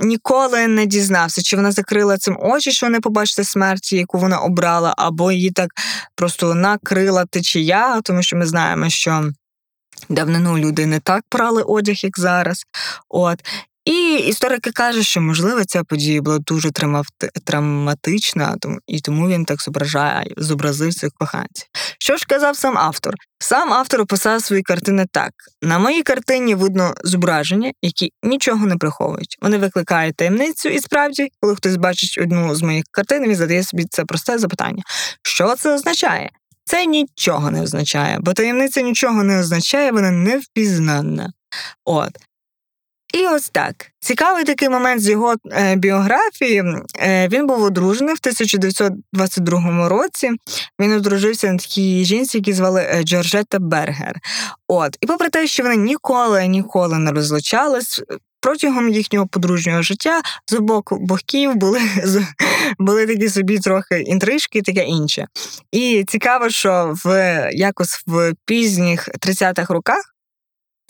ніколи 0.00 0.66
не 0.66 0.86
дізнався, 0.86 1.42
чи 1.42 1.56
вона 1.56 1.72
закрила 1.72 2.18
цим 2.18 2.38
очі, 2.40 2.72
що 2.72 2.88
не 2.88 3.00
побачити 3.00 3.44
смерті, 3.44 3.96
яку 3.96 4.18
вона 4.18 4.38
обрала, 4.38 4.94
або 4.96 5.32
її 5.32 5.50
так 5.50 5.70
просто 6.14 6.54
накрила 6.54 7.24
течія, 7.24 8.00
тому 8.00 8.22
що 8.22 8.36
ми 8.36 8.46
знаємо, 8.46 8.90
що. 8.90 9.30
Давнину 10.08 10.58
люди 10.58 10.86
не 10.86 11.00
так 11.00 11.24
прали 11.28 11.62
одяг, 11.62 11.96
як 12.02 12.18
зараз. 12.18 12.62
От. 13.08 13.38
І 13.84 14.14
історики 14.14 14.70
кажуть, 14.70 15.06
що 15.06 15.20
можливо 15.20 15.64
ця 15.64 15.84
подія 15.84 16.22
була 16.22 16.38
дуже 16.38 16.70
травматична, 17.44 18.56
і 18.86 19.00
тому 19.00 19.28
він 19.28 19.44
так 19.44 19.62
зображає, 19.62 20.34
зобразив 20.36 20.94
цих 20.94 21.10
коханців. 21.18 21.68
Що 21.98 22.16
ж 22.16 22.26
казав 22.28 22.56
сам 22.56 22.78
автор? 22.78 23.14
Сам 23.38 23.72
автор 23.72 24.00
описав 24.00 24.42
свої 24.42 24.62
картини 24.62 25.06
так: 25.12 25.32
на 25.62 25.78
моїй 25.78 26.02
картині 26.02 26.54
видно 26.54 26.94
зображення, 27.04 27.72
які 27.82 28.12
нічого 28.22 28.66
не 28.66 28.76
приховують. 28.76 29.36
Вони 29.42 29.58
викликають 29.58 30.16
таємницю, 30.16 30.68
і 30.68 30.78
справді, 30.78 31.28
коли 31.40 31.56
хтось 31.56 31.76
бачить 31.76 32.18
одну 32.22 32.54
з 32.54 32.62
моїх 32.62 32.84
картин, 32.90 33.22
він 33.28 33.36
задає 33.36 33.62
собі 33.62 33.84
це 33.90 34.04
просте 34.04 34.38
запитання: 34.38 34.82
що 35.22 35.54
це 35.56 35.74
означає? 35.74 36.30
Це 36.64 36.86
нічого 36.86 37.50
не 37.50 37.62
означає, 37.62 38.18
бо 38.20 38.32
таємниця 38.32 38.80
нічого 38.80 39.22
не 39.22 39.40
означає, 39.40 39.92
вона 39.92 40.10
невпізнанна. 40.10 41.32
От 41.84 42.10
і 43.12 43.26
ось 43.26 43.48
так. 43.48 43.74
Цікавий 44.00 44.44
такий 44.44 44.68
момент 44.68 45.02
з 45.02 45.08
його 45.08 45.34
е, 45.52 45.76
біографії. 45.76 46.64
Е, 46.98 47.28
він 47.28 47.46
був 47.46 47.62
одружений 47.62 48.14
в 48.14 48.18
1922 48.20 49.88
році. 49.88 50.30
Він 50.80 50.92
одружився 50.92 51.52
на 51.52 51.58
такій 51.58 52.04
жінці, 52.04 52.38
які 52.38 52.52
звали 52.52 52.80
е, 52.80 53.02
Джорджета 53.02 53.58
Бергер. 53.58 54.16
От, 54.68 54.96
і 55.00 55.06
попри 55.06 55.28
те, 55.28 55.46
що 55.46 55.62
вони 55.62 55.76
ніколи 55.76 56.46
ніколи 56.46 56.98
не 56.98 57.12
розлучались. 57.12 58.02
Протягом 58.40 58.88
їхнього 58.88 59.26
подружнього 59.26 59.82
життя 59.82 60.22
з 60.46 60.52
обох 60.52 60.82
боків 60.90 61.54
були 61.54 61.80
були 62.78 63.06
такі 63.06 63.28
собі 63.28 63.58
трохи 63.58 64.00
інтрижки 64.00 64.62
таке 64.62 64.84
інше. 64.84 65.26
І 65.72 66.04
цікаво, 66.08 66.50
що 66.50 66.94
в 67.04 67.50
якось 67.52 68.02
в 68.06 68.34
пізніх 68.44 69.08
30-х 69.08 69.74
роках 69.74 70.11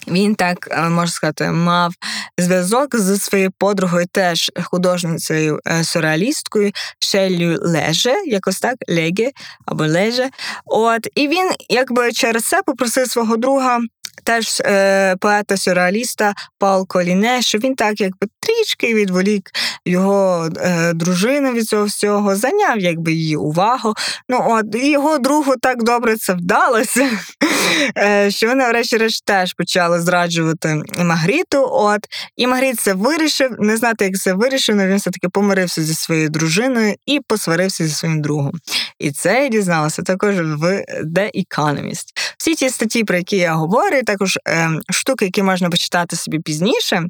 він 0.08 0.34
так 0.34 0.68
е, 0.70 0.82
можна 0.82 1.06
сказати, 1.06 1.50
мав 1.50 1.94
зв'язок 2.38 2.96
зі 2.96 3.18
своєю 3.18 3.50
подругою, 3.58 4.06
теж 4.12 4.50
художницею 4.62 5.60
е, 5.66 5.84
сюрреалісткою 5.84 6.72
Шеллю 6.98 7.58
Леже, 7.62 8.14
якось 8.26 8.60
так, 8.60 8.74
Леге 8.88 9.30
або 9.66 9.86
Леже. 9.86 10.30
От 10.64 11.08
і 11.14 11.28
він, 11.28 11.50
якби 11.68 12.12
через 12.12 12.44
це 12.44 12.62
попросив 12.62 13.10
свого 13.10 13.36
друга 13.36 13.80
теж 14.24 14.60
е, 14.64 15.16
поета-сюрреаліста 15.16 16.34
Паул 16.58 16.86
Коліне, 16.86 17.42
що 17.42 17.58
він 17.58 17.74
так 17.74 18.00
якби 18.00 18.26
трішки 18.40 18.94
відволік 18.94 19.50
його 19.84 20.48
е, 20.56 20.92
дружину 20.92 21.52
від 21.52 21.64
цього 21.64 21.84
всього, 21.84 22.36
зайняв 22.36 22.78
якби 22.78 23.12
її 23.12 23.36
увагу. 23.36 23.94
Ну 24.28 24.46
от 24.48 24.74
і 24.74 24.90
його 24.90 25.18
другу 25.18 25.54
так 25.62 25.82
добре 25.82 26.16
це 26.16 26.34
вдалося, 26.34 27.10
е, 27.98 28.30
що 28.30 28.48
вони, 28.48 28.68
врешті-решт, 28.68 29.24
теж 29.24 29.52
почали 29.54 30.00
зраджувати 30.00 30.82
Магріту. 30.98 31.68
От 31.70 32.00
і 32.36 32.46
Магріт 32.46 32.80
це 32.80 32.94
вирішив, 32.94 33.50
не 33.58 33.76
знати, 33.76 34.04
як 34.04 34.14
це 34.14 34.32
вирішив, 34.32 34.74
але 34.74 34.88
він 34.88 34.96
все 34.96 35.10
таки 35.10 35.28
помирився 35.28 35.82
зі 35.82 35.94
своєю 35.94 36.28
дружиною 36.28 36.94
і 37.06 37.20
посварився 37.20 37.86
зі 37.86 37.94
своїм 37.94 38.22
другом. 38.22 38.52
І 38.98 39.10
це 39.10 39.42
я 39.42 39.48
дізналася 39.48 40.02
також 40.02 40.34
в 40.36 40.84
The 41.04 41.30
Economist. 41.34 42.04
Всі 42.38 42.54
ті 42.54 42.70
статті, 42.70 43.04
про 43.04 43.16
які 43.16 43.36
я 43.36 43.54
говорю, 43.54 44.01
також 44.02 44.38
е, 44.48 44.70
штуки, 44.90 45.24
які 45.24 45.42
можна 45.42 45.70
почитати 45.70 46.16
собі 46.16 46.38
пізніше. 46.38 47.02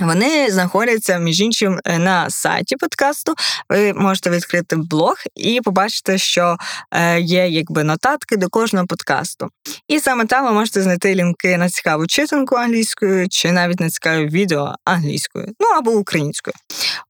Вони 0.00 0.50
знаходяться 0.50 1.18
між 1.18 1.40
іншим 1.40 1.80
е, 1.84 1.98
на 1.98 2.30
сайті 2.30 2.76
подкасту. 2.76 3.34
Ви 3.68 3.92
можете 3.92 4.30
відкрити 4.30 4.76
блог 4.76 5.16
і 5.34 5.60
побачити, 5.64 6.18
що 6.18 6.56
е, 6.90 7.20
є 7.20 7.48
якби 7.48 7.84
нотатки 7.84 8.36
до 8.36 8.48
кожного 8.48 8.86
подкасту. 8.86 9.48
І 9.88 10.00
саме 10.00 10.26
там 10.26 10.44
ви 10.44 10.52
можете 10.52 10.82
знайти 10.82 11.14
лінки 11.14 11.56
на 11.56 11.68
цікаву 11.68 12.06
читанку 12.06 12.56
англійською, 12.56 13.28
чи 13.28 13.52
навіть 13.52 13.80
на 13.80 13.90
цікаве 13.90 14.26
відео 14.26 14.74
англійською, 14.84 15.46
ну 15.60 15.66
або 15.66 15.90
українською. 15.90 16.54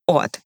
От. 0.07 0.41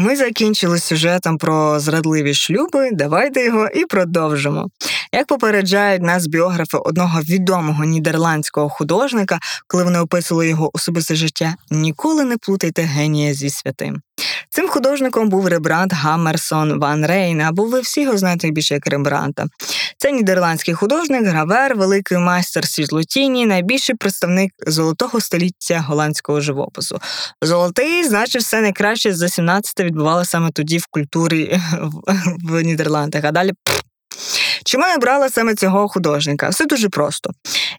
Ми 0.00 0.16
закінчили 0.16 0.78
сюжетом 0.78 1.38
про 1.38 1.80
зрадливі 1.80 2.34
шлюби. 2.34 2.90
Давайте 2.92 3.44
його 3.44 3.68
і 3.68 3.84
продовжимо. 3.84 4.68
Як 5.12 5.26
попереджають 5.26 6.02
нас 6.02 6.26
біографи 6.26 6.78
одного 6.78 7.20
відомого 7.20 7.84
нідерландського 7.84 8.68
художника, 8.68 9.38
коли 9.66 9.84
вони 9.84 9.98
описували 9.98 10.48
його 10.48 10.70
особисте 10.74 11.14
життя, 11.14 11.54
ніколи 11.70 12.24
не 12.24 12.36
плутайте 12.36 12.82
генія 12.82 13.34
зі 13.34 13.50
святим. 13.50 14.02
Цим 14.50 14.68
художником 14.68 15.28
був 15.28 15.46
Ребрант 15.46 15.92
Гаммерсон 15.92 16.80
Ван 16.80 17.06
Рейн, 17.06 17.40
або 17.40 17.64
ви 17.64 17.80
всі 17.80 18.02
його 18.02 18.18
знаєте 18.18 18.50
більше 18.50 18.74
як 18.74 18.86
Рембранта. 18.86 19.46
Це 19.98 20.12
нідерландський 20.12 20.74
художник, 20.74 21.26
гравер, 21.26 21.76
великий 21.76 22.18
майстер 22.18 22.66
світлотіні, 22.66 23.46
найбільший 23.46 23.94
представник 23.94 24.52
золотого 24.66 25.20
століття 25.20 25.84
голландського 25.88 26.40
живопису. 26.40 27.00
Золотий, 27.42 28.04
значить, 28.04 28.42
все 28.42 28.60
найкраще 28.60 29.14
за 29.14 29.28
17 29.28 29.80
відбувалося 29.80 30.30
саме 30.30 30.50
тоді 30.50 30.78
в 30.78 30.86
культурі 30.86 31.60
в 32.44 32.62
Нідерландах. 32.62 33.24
А 33.24 33.32
далі. 33.32 33.52
Чому 34.64 34.86
я 34.86 34.98
брала 34.98 35.28
саме 35.28 35.54
цього 35.54 35.88
художника? 35.88 36.48
Все 36.48 36.66
дуже 36.66 36.88
просто. 36.88 37.30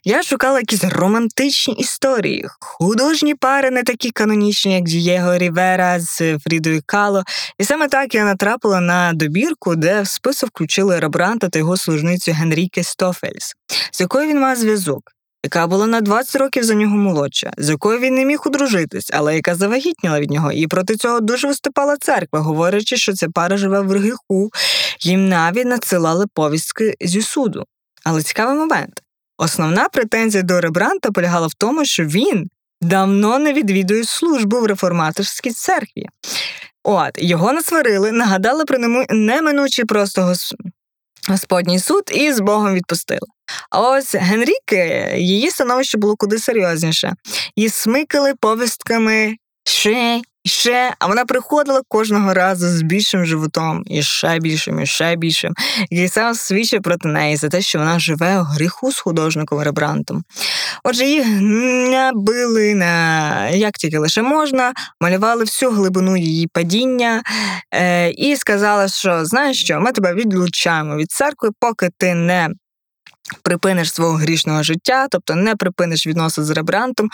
Я 0.04 0.22
шукала 0.22 0.58
якісь 0.58 0.84
романтичні 0.84 1.74
історії, 1.74 2.46
художні 2.60 3.34
пари, 3.34 3.70
не 3.70 3.82
такі 3.82 4.10
канонічні, 4.10 4.74
як 4.74 4.84
Дієго 4.84 5.38
Рівера 5.38 6.00
з 6.00 6.38
Фрідою 6.38 6.82
Кало. 6.86 7.24
І 7.58 7.64
саме 7.64 7.88
так 7.88 8.14
я 8.14 8.24
натрапила 8.24 8.80
на 8.80 9.12
добірку, 9.12 9.76
де 9.76 10.02
в 10.02 10.08
список 10.08 10.50
включили 10.50 11.00
Рембранта 11.00 11.48
та 11.48 11.58
його 11.58 11.76
служницю 11.76 12.32
Генріке 12.32 12.82
Стофельс, 12.82 13.54
з 13.92 14.00
якою 14.00 14.28
він 14.28 14.40
мав 14.40 14.56
зв'язок. 14.56 15.02
Яка 15.44 15.66
була 15.66 15.86
на 15.86 16.00
20 16.00 16.36
років 16.36 16.64
за 16.64 16.74
нього 16.74 16.96
молодша, 16.96 17.50
з 17.58 17.68
якою 17.68 17.98
він 17.98 18.14
не 18.14 18.24
міг 18.24 18.40
одружитись, 18.46 19.10
але 19.12 19.34
яка 19.34 19.54
завагітніла 19.54 20.20
від 20.20 20.30
нього, 20.30 20.52
і 20.52 20.66
проти 20.66 20.96
цього 20.96 21.20
дуже 21.20 21.46
виступала 21.46 21.96
церква, 21.96 22.40
говорячи, 22.40 22.96
що 22.96 23.12
ця 23.12 23.28
пара 23.28 23.56
живе 23.56 23.80
в 23.80 23.90
гріху. 23.90 24.50
Їм 25.00 25.28
навіть 25.28 25.66
надсилали 25.66 26.26
повістки 26.34 26.94
зі 27.00 27.22
суду. 27.22 27.64
Але 28.04 28.22
цікавий 28.22 28.56
момент. 28.56 29.02
Основна 29.38 29.88
претензія 29.88 30.42
до 30.42 30.60
Рембранта 30.60 31.10
полягала 31.10 31.46
в 31.46 31.54
тому, 31.54 31.84
що 31.84 32.04
він 32.04 32.48
давно 32.80 33.38
не 33.38 33.52
відвідує 33.52 34.04
службу 34.04 34.60
в 34.60 34.66
реформаторській 34.66 35.50
церкві. 35.50 36.06
От 36.84 37.10
його 37.18 37.52
насварили, 37.52 38.12
нагадали 38.12 38.64
про 38.64 38.78
неминучий 39.10 39.84
просто 39.84 40.22
Господній 41.28 41.78
суд 41.78 42.02
і 42.12 42.32
з 42.32 42.40
Богом 42.40 42.74
відпустили. 42.74 43.28
А 43.70 43.80
ось 43.80 44.14
Генріки, 44.14 45.14
її 45.18 45.50
становище 45.50 45.98
було 45.98 46.16
куди 46.16 46.38
серйозніше. 46.38 47.12
Її 47.56 47.68
смикали 47.68 48.34
повістками 48.34 49.36
ще 49.64 50.20
і 50.44 50.48
ще, 50.48 50.94
а 50.98 51.06
вона 51.06 51.24
приходила 51.24 51.80
кожного 51.88 52.34
разу 52.34 52.68
з 52.68 52.82
більшим 52.82 53.24
животом, 53.24 53.82
і 53.86 54.02
ще 54.02 54.38
більшим, 54.38 54.80
і 54.80 54.86
ще 54.86 55.16
більшим, 55.16 55.54
який 55.90 56.08
сам 56.08 56.34
свідчив 56.34 56.82
проти 56.82 57.08
неї 57.08 57.36
за 57.36 57.48
те, 57.48 57.60
що 57.60 57.78
вона 57.78 57.98
живе 57.98 58.40
у 58.40 58.42
гріху 58.42 58.92
з 58.92 58.98
художником 58.98 59.60
Рембрантом. 59.60 60.24
Отже, 60.84 61.04
їх 61.04 61.26
набили 61.90 62.74
на 62.74 63.48
як 63.48 63.72
тільки 63.72 63.98
лише 63.98 64.22
можна, 64.22 64.72
малювали 65.00 65.44
всю 65.44 65.70
глибину 65.70 66.16
її 66.16 66.46
падіння 66.46 67.22
е, 67.74 68.10
і 68.10 68.36
сказали, 68.36 68.88
що 68.88 69.24
знаєш 69.24 69.62
що, 69.62 69.80
ми 69.80 69.92
тебе 69.92 70.14
відлучаємо 70.14 70.96
від 70.96 71.10
церкви, 71.10 71.48
поки 71.60 71.90
ти 71.98 72.14
не. 72.14 72.48
Припиниш 73.42 73.92
свого 73.92 74.12
грішного 74.12 74.62
життя, 74.62 75.06
тобто 75.10 75.34
не 75.34 75.56
припиниш 75.56 76.06
відносин 76.06 76.44
з 76.44 76.50
Рембрантом, 76.50 77.08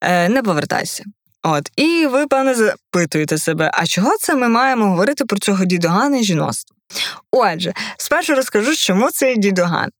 е, 0.00 0.28
не 0.28 0.42
повертайся. 0.42 1.04
От, 1.42 1.70
і 1.76 2.06
ви, 2.06 2.26
певне, 2.26 2.54
запитуєте 2.54 3.38
себе, 3.38 3.70
а 3.74 3.86
чого 3.86 4.16
це 4.20 4.34
ми 4.34 4.48
маємо 4.48 4.86
говорити 4.86 5.24
про 5.24 5.38
цього 5.38 5.64
дідогана 5.64 6.22
жіноцтво? 6.22 6.76
Отже, 7.30 7.72
спершу 7.96 8.34
розкажу, 8.34 8.76
чому 8.76 9.10
це 9.10 9.36
дідоган. 9.36 9.90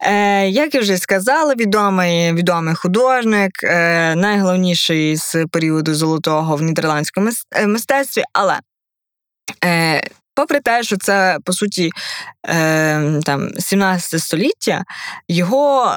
Е, 0.00 0.48
Як 0.48 0.74
я 0.74 0.80
вже 0.80 0.96
сказала, 0.96 1.54
відомий 1.54 2.32
відомий 2.32 2.74
художник, 2.74 3.50
е, 3.64 4.14
найголовніший 4.14 5.16
з 5.16 5.46
періоду 5.52 5.94
золотого 5.94 6.56
в 6.56 6.62
нідерландському 6.62 7.30
е, 7.56 7.66
мистецтві, 7.66 8.22
але 8.32 8.58
е, 9.64 10.02
попри 10.34 10.60
те, 10.60 10.82
що 10.82 10.96
це 10.96 11.38
по 11.44 11.52
суті 11.52 11.90
е, 12.48 13.20
там 13.24 13.50
17 13.58 14.20
століття, 14.20 14.84
його 15.28 15.96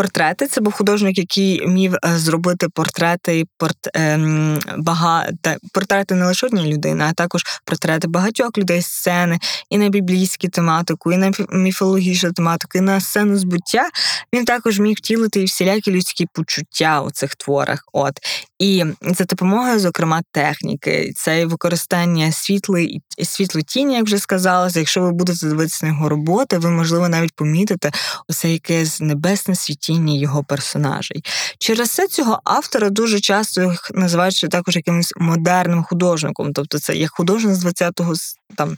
Портрети 0.00 0.46
це 0.46 0.60
був 0.60 0.72
художник, 0.72 1.18
який 1.18 1.66
міг 1.66 1.94
е, 1.94 2.18
зробити 2.18 2.68
портрети 2.68 3.44
порт, 3.58 3.76
ем, 3.94 4.58
бага, 4.78 5.28
та, 5.42 5.56
портрети 5.72 6.14
не 6.14 6.26
лише 6.26 6.46
однієї 6.46 6.72
людини, 6.72 7.04
а 7.08 7.12
також 7.12 7.42
портрети 7.64 8.08
багатьох 8.08 8.58
людей 8.58 8.82
сцени, 8.82 9.38
і 9.70 9.78
на 9.78 9.88
біблійську 9.88 10.48
тематику, 10.48 11.12
і 11.12 11.16
на 11.16 11.32
міфологічну 11.50 12.32
тематику, 12.32 12.78
і 12.78 12.80
на 12.80 13.00
сцену 13.00 13.36
збуття. 13.36 13.88
Він 14.34 14.44
також 14.44 14.78
міг 14.78 14.96
втілити 14.96 15.40
і 15.40 15.44
всілякі 15.44 15.90
людські 15.90 16.26
почуття 16.32 17.00
у 17.00 17.10
цих 17.10 17.34
творах. 17.34 17.84
От 17.92 18.12
і 18.60 18.84
за 19.02 19.24
допомогою, 19.24 19.80
зокрема, 19.80 20.22
техніки, 20.32 21.12
це 21.16 21.46
використання 21.46 22.32
світли 22.32 22.88
світло-тіні, 23.22 23.94
як 23.94 24.04
вже 24.04 24.18
сказалося. 24.18 24.78
Якщо 24.78 25.00
ви 25.00 25.12
будете 25.12 25.46
дивитися 25.46 25.86
на 25.86 25.92
його 25.92 26.08
роботи, 26.08 26.58
ви 26.58 26.70
можливо 26.70 27.08
навіть 27.08 27.34
помітите 27.34 27.90
усе 28.28 28.50
якесь 28.52 29.00
небесне 29.00 29.54
світіння 29.54 30.14
його 30.14 30.44
персонажей. 30.44 31.24
Через 31.58 31.90
це 31.90 32.08
цього 32.08 32.40
автора 32.44 32.90
дуже 32.90 33.20
часто 33.20 33.62
їх 33.62 33.90
називають 33.94 34.46
також 34.50 34.76
якимось 34.76 35.12
модерним 35.16 35.82
художником, 35.82 36.52
тобто 36.52 36.78
це 36.78 36.96
як 36.96 37.10
художник 37.10 37.54
з 37.54 37.64
20-го 37.64 38.14
там, 38.56 38.76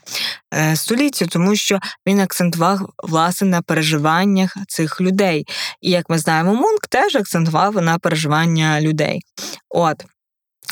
е, 0.55 0.77
століття, 0.77 1.27
тому 1.27 1.57
що 1.57 1.79
він 2.07 2.21
акцентував 2.21 2.93
власне 3.03 3.49
на 3.49 3.63
переживаннях 3.63 4.57
цих 4.69 5.01
людей. 5.01 5.47
І 5.81 5.91
як 5.91 6.11
ми 6.11 6.19
знаємо, 6.19 6.55
Мунк 6.55 6.87
теж 6.89 7.17
акцентував 7.17 7.83
на 7.83 7.99
переживання 7.99 8.81
людей. 8.81 9.21
От. 9.69 10.05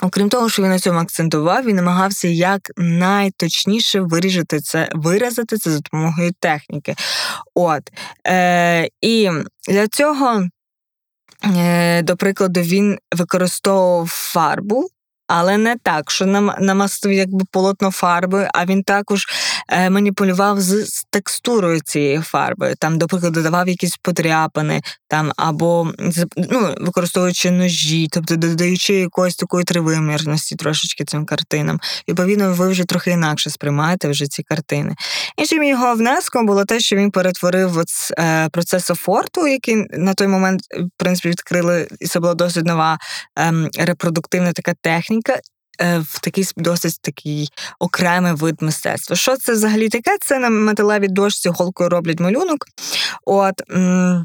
Окрім 0.02 0.28
того, 0.28 0.48
що 0.48 0.62
він 0.62 0.70
на 0.70 0.78
цьому 0.78 0.98
акцентував, 0.98 1.64
він 1.64 1.76
намагався 1.76 2.28
як 2.28 2.60
найточніше 2.76 4.00
виріжати 4.00 4.60
це, 4.60 4.88
виразити 4.92 5.56
це 5.56 5.70
за 5.70 5.78
допомогою 5.78 6.30
техніки. 6.40 6.94
От. 7.54 7.82
Е, 8.26 8.88
І 9.00 9.30
для 9.68 9.88
цього, 9.88 10.46
е, 11.56 12.02
до 12.02 12.16
прикладу, 12.16 12.60
він 12.60 12.98
використовував 13.16 14.08
фарбу 14.08 14.88
але 15.32 15.58
не 15.58 15.76
так, 15.82 16.10
що 16.10 16.26
нам 16.26 16.52
намастив 16.60 17.12
якби 17.12 17.44
полотно 17.50 17.90
фарби, 17.90 18.48
а 18.54 18.64
він 18.64 18.82
також 18.82 19.26
е, 19.68 19.90
маніпулював 19.90 20.60
з 20.60 21.04
текстурою 21.10 21.80
цієї 21.80 22.20
фарби. 22.20 22.74
Там, 22.78 22.96
наприклад, 22.96 23.32
додавав 23.32 23.68
якісь 23.68 23.96
подряпини, 24.02 24.82
там 25.08 25.32
або 25.36 25.92
ну, 26.36 26.74
використовуючи 26.80 27.50
ножі, 27.50 28.08
тобто 28.12 28.36
додаючи 28.36 28.94
якоїсь 28.94 29.36
такої 29.36 29.64
тривимірності 29.64 30.56
трошечки 30.56 31.04
цим 31.04 31.24
картинам. 31.24 31.80
Відповідно, 32.08 32.52
ви 32.52 32.68
вже 32.68 32.84
трохи 32.84 33.10
інакше 33.10 33.50
сприймаєте 33.50 34.08
вже 34.08 34.26
ці 34.26 34.42
картини. 34.42 34.94
Іншим 35.36 35.62
його 35.62 35.94
внеском 35.94 36.46
було 36.46 36.64
те, 36.64 36.80
що 36.80 36.96
він 36.96 37.10
перетворив 37.10 37.78
от, 37.78 37.88
е, 38.18 38.48
процес 38.48 38.90
офорту, 38.90 39.46
який 39.46 39.86
на 39.90 40.14
той 40.14 40.26
момент 40.26 40.60
в 40.70 40.88
принципі 40.96 41.28
відкрили, 41.28 41.88
і 42.00 42.06
це 42.06 42.20
була 42.20 42.34
досить 42.34 42.64
нова 42.64 42.98
ем, 43.36 43.68
репродуктивна 43.78 44.52
така 44.52 44.74
техніка 44.82 45.19
техніка. 45.22 45.40
Е, 45.82 45.98
в 45.98 46.20
такий 46.20 46.44
досить 46.56 47.00
такий 47.02 47.48
окремий 47.78 48.32
вид 48.32 48.56
мистецтва. 48.60 49.16
Що 49.16 49.36
це 49.36 49.52
взагалі 49.52 49.88
таке? 49.88 50.16
Це 50.20 50.38
на 50.38 50.50
металевій 50.50 51.08
дошці 51.08 51.48
голкою 51.48 51.90
роблять 51.90 52.20
малюнок. 52.20 52.64
От 53.24 53.62
е, 53.70 54.24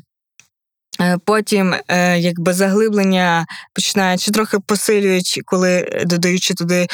Потім, 1.26 1.76
е, 1.88 2.20
якби 2.20 2.54
заглиблення 2.54 3.46
починають 3.74 4.22
чи 4.22 4.32
трохи 4.32 4.58
посилюють, 4.60 5.42
коли 5.46 6.04
додаючи 6.06 6.54
туди 6.54 6.88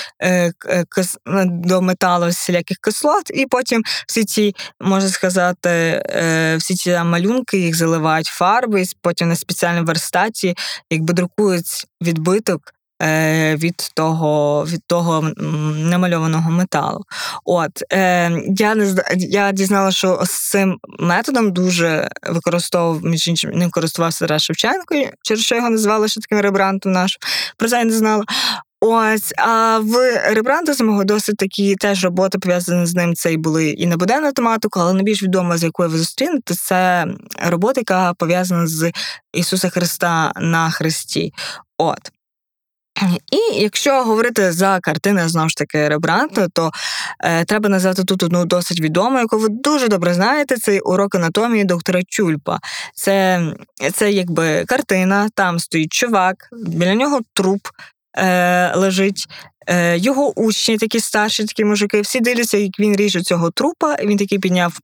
до 1.46 1.82
металу 1.82 2.28
всіляких 2.28 2.78
кислот, 2.78 3.32
і 3.34 3.46
потім 3.46 3.84
всі 4.08 4.26
ці, 4.26 4.56
можна 4.80 5.10
сказати, 5.10 6.04
всі 6.60 6.76
ці 6.76 6.98
малюнки 6.98 7.58
їх 7.58 7.76
заливають 7.76 8.28
фарби, 8.28 8.82
і 8.82 8.86
потім 9.02 9.28
на 9.28 9.36
спеціальній 9.36 9.82
верстаті 9.82 10.56
якби 10.90 11.14
друкують 11.14 11.86
відбиток 12.02 12.62
від 13.56 13.92
того 13.94 14.66
від 14.66 14.84
того 14.88 15.32
намальованого 15.76 16.52
металу. 16.52 17.02
От 17.46 17.84
е, 17.94 18.32
я 18.58 18.76
не 18.76 18.96
я 19.18 19.52
дізналася, 19.52 19.98
що 19.98 20.22
з 20.26 20.50
цим 20.50 20.78
методом 21.00 21.52
дуже 21.52 22.10
використовував 22.30 23.06
між 23.06 23.28
іншим 23.28 23.52
ним 23.52 23.72
користувався 23.72 24.26
Тарас 24.26 24.44
Шевченко, 24.44 24.96
через 25.22 25.44
що 25.44 25.56
його 25.56 25.70
називали 25.70 26.08
ще 26.08 26.22
таким 26.22 26.40
ребрантом 26.40 26.92
наш. 26.92 27.18
Про 27.58 27.70
це 27.70 27.78
я 27.78 27.86
не 27.86 27.94
знала. 27.94 28.24
Ось, 28.84 29.34
а 29.38 29.80
в 29.80 29.94
Рембранта 30.34 30.74
самого 30.74 31.04
досить 31.04 31.38
такі 31.38 31.76
теж 31.76 32.04
роботи 32.04 32.40
пов'язані 32.40 32.86
з 32.86 32.96
ним. 32.96 33.16
Це 33.16 33.34
і 33.34 33.38
були 33.38 33.70
і 33.70 33.86
на 33.86 33.98
буденну 33.98 34.32
тематику, 34.32 34.80
але 34.80 34.94
найбільш 34.94 35.24
відома, 35.24 35.58
з 35.58 35.64
якою 35.64 35.90
ви 35.90 35.98
зустрінете, 35.98 36.56
це 36.56 37.08
робота, 37.46 37.82
яка 37.82 38.14
пов'язана 38.14 38.68
з 38.68 38.92
Ісуса 39.34 39.70
Христа 39.70 40.32
на 40.36 40.70
Христі. 40.70 41.34
От. 41.78 42.12
І 43.10 43.62
якщо 43.62 44.04
говорити 44.04 44.52
за 44.52 44.80
картини 44.80 45.28
знову 45.28 45.50
ж 45.50 45.58
таки 45.58 45.90
Рембранта, 45.90 46.48
то 46.54 46.72
е, 47.24 47.46
треба 47.46 47.70
назвати 47.70 48.04
тут 48.04 48.24
одну 48.24 48.46
досить 48.46 48.82
відому, 48.82 49.20
яку 49.20 49.38
ви 49.38 49.48
дуже 49.50 49.88
добре 49.88 50.14
знаєте. 50.14 50.58
Це 50.58 50.80
урок 50.80 51.16
анатомії 51.16 51.64
доктора 51.64 52.02
Чульпа. 52.08 52.60
Це 52.96 53.42
це 53.94 54.12
якби 54.12 54.66
картина, 54.66 55.30
там 55.36 55.60
стоїть 55.60 55.94
чувак, 55.94 56.36
біля 56.52 56.96
нього 56.96 57.20
труп 57.34 57.68
е, 58.18 58.76
лежить. 58.76 59.26
Е, 59.68 59.98
Його 59.98 60.40
учні, 60.40 60.78
такі 60.78 61.00
старші, 61.00 61.46
такі 61.46 61.66
мужики, 61.66 62.02
всі 62.02 62.20
дивляться, 62.20 62.58
як 62.58 62.80
він 62.80 62.96
ріже 62.96 63.22
цього 63.22 63.52
трупа, 63.52 63.96
він 64.04 64.18
такий 64.18 64.40
підняв 64.40 64.80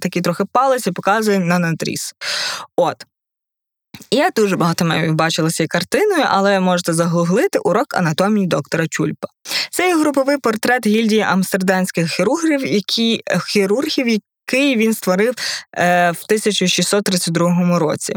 такий 0.00 0.22
трохи 0.22 0.44
палець 0.52 0.86
і 0.86 0.92
показує 0.92 1.38
на 1.38 1.58
натріс. 1.58 2.14
От. 2.76 3.06
Я 4.10 4.30
дуже 4.36 4.56
багато 4.56 4.84
мемів 4.84 5.14
бачила 5.14 5.50
цією 5.50 5.68
картиною, 5.68 6.24
але 6.28 6.60
можете 6.60 6.92
загуглити 6.92 7.58
урок 7.58 7.94
анатомії 7.94 8.46
доктора 8.46 8.86
Чульпа. 8.90 9.28
Це 9.70 9.88
є 9.88 9.96
груповий 9.96 10.38
портрет 10.38 10.86
гільдії 10.86 11.20
амстердамських 11.20 12.10
хірургів, 12.10 12.66
які 12.66 13.22
хірургів, 13.46 14.08
який 14.08 14.76
він 14.76 14.94
створив 14.94 15.34
е, 15.78 16.10
в 16.10 16.24
1632 16.24 17.78
році. 17.78 18.14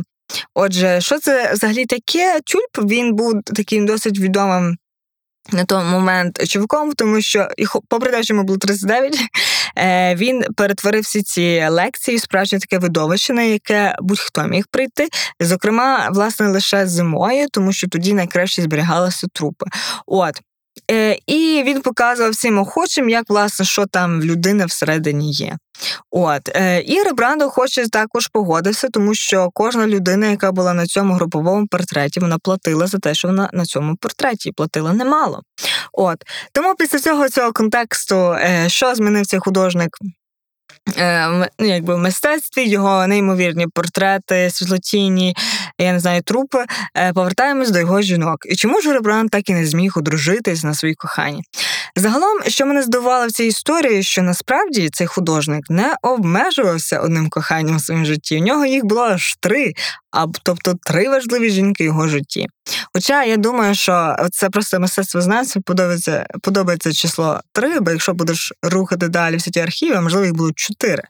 Отже, 0.53 1.01
що 1.01 1.19
це 1.19 1.53
взагалі 1.53 1.85
таке? 1.85 2.39
Чульп 2.45 2.91
він 2.91 3.13
був 3.13 3.33
таким 3.43 3.85
досить 3.85 4.19
відомим 4.19 4.77
на 5.51 5.65
той 5.65 5.83
момент 5.83 6.47
чуваком, 6.47 6.93
тому 6.93 7.21
що, 7.21 7.47
попри 7.87 8.11
те, 8.11 8.23
що 8.23 8.33
йому 8.33 8.45
було 8.45 8.57
39, 8.57 9.19
е, 9.77 10.15
він 10.15 10.43
перетворив 10.57 11.01
всі 11.01 11.21
ці 11.23 11.67
лекції, 11.69 12.19
справжнє 12.19 12.59
таке 12.59 12.79
видовище, 12.79 13.33
на 13.33 13.41
яке 13.41 13.95
будь-хто 13.99 14.43
міг 14.43 14.63
прийти. 14.71 15.07
Зокрема, 15.39 16.09
власне, 16.11 16.47
лише 16.47 16.87
зимою, 16.87 17.47
тому 17.51 17.73
що 17.73 17.87
тоді 17.87 18.13
найкраще 18.13 18.61
зберігалися 18.61 19.27
трупи. 19.33 19.65
От. 20.05 20.41
Е, 20.91 21.17
і 21.27 21.63
він 21.65 21.81
показував 21.81 22.31
всім 22.31 22.57
охочим, 22.57 23.09
як 23.09 23.25
власне, 23.29 23.65
що 23.65 23.85
там 23.85 24.21
в 24.21 24.23
людини 24.23 24.65
всередині 24.65 25.31
є. 25.31 25.57
От 26.11 26.49
е, 26.49 26.83
і 26.87 27.03
Ребрандо 27.03 27.49
хоче 27.49 27.87
також 27.89 28.27
погодився, 28.27 28.89
тому 28.89 29.13
що 29.13 29.49
кожна 29.53 29.87
людина, 29.87 30.27
яка 30.27 30.51
була 30.51 30.73
на 30.73 30.85
цьому 30.85 31.13
груповому 31.13 31.67
портреті, 31.67 32.19
вона 32.19 32.37
платила 32.37 32.87
за 32.87 32.97
те, 32.97 33.13
що 33.13 33.27
вона 33.27 33.49
на 33.53 33.65
цьому 33.65 33.95
портреті 33.95 34.51
платила 34.51 34.93
немало. 34.93 35.41
От 35.93 36.17
тому 36.53 36.75
після 36.75 36.99
цього 36.99 37.29
цього 37.29 37.53
контексту, 37.53 38.15
е, 38.15 38.65
що 38.69 38.95
змінився 38.95 39.39
художник 39.39 39.89
якби 41.59 41.95
в 41.95 41.97
мистецтві, 41.97 42.69
його 42.69 43.07
неймовірні 43.07 43.67
портрети, 43.67 44.49
світлотіні, 44.49 45.35
я 45.79 45.93
не 45.93 45.99
знаю, 45.99 46.21
трупи. 46.21 46.65
Е, 46.97 47.13
повертаємось 47.13 47.71
до 47.71 47.79
його 47.79 48.01
жінок. 48.01 48.37
І 48.45 48.55
чому 48.55 48.81
ж 48.81 48.93
Ребран 48.93 49.29
так 49.29 49.49
і 49.49 49.53
не 49.53 49.65
зміг 49.65 49.93
одружитись 49.95 50.63
на 50.63 50.73
своїй 50.73 50.95
коханні? 50.95 51.43
Загалом, 51.95 52.39
що 52.47 52.65
мене 52.65 52.83
здивувало 52.83 53.27
в 53.27 53.31
цій 53.31 53.45
історії, 53.45 54.03
що 54.03 54.21
насправді 54.21 54.89
цей 54.89 55.07
художник 55.07 55.69
не 55.69 55.95
обмежувався 56.01 56.99
одним 56.99 57.29
коханням 57.29 57.75
у 57.75 57.79
своєму 57.79 58.05
житті. 58.05 58.37
У 58.37 58.43
нього 58.43 58.65
їх 58.65 58.85
було 58.85 59.01
аж 59.01 59.35
три, 59.39 59.73
а 60.11 60.25
тобто 60.43 60.73
три 60.83 61.09
важливі 61.09 61.49
жінки 61.49 61.83
в 61.83 61.85
його 61.85 62.07
житті. 62.07 62.47
Хоча 62.93 63.23
я 63.23 63.37
думаю, 63.37 63.75
що 63.75 64.15
це 64.31 64.49
просто 64.49 64.79
мистецтвознавців 64.79 65.63
подобається 65.63 66.27
подобається 66.41 66.93
число 66.93 67.39
три, 67.51 67.79
бо 67.79 67.91
якщо 67.91 68.13
будеш 68.13 68.53
рухати 68.63 69.07
далі 69.07 69.35
всі 69.35 69.51
ті 69.51 69.59
архіви, 69.59 70.01
можливо, 70.01 70.25
їх 70.25 70.35
будуть 70.35 70.57
чотири. 70.57 71.03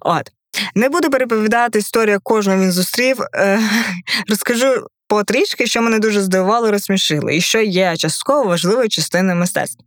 От. 0.00 0.32
Не 0.74 0.88
буду 0.88 1.10
переповідати 1.10 1.78
історію 1.78 2.20
кожного 2.22 2.62
він 2.62 2.72
зустрів. 2.72 3.20
Е, 3.34 3.60
розкажу 4.28 4.86
потрішки, 5.08 5.66
що 5.66 5.82
мене 5.82 5.98
дуже 5.98 6.20
здивувало, 6.20 6.70
розсмішило, 6.70 7.30
і 7.30 7.40
що 7.40 7.60
є 7.60 7.96
частково 7.96 8.48
важливою 8.48 8.88
частиною 8.88 9.38
мистецтва. 9.38 9.84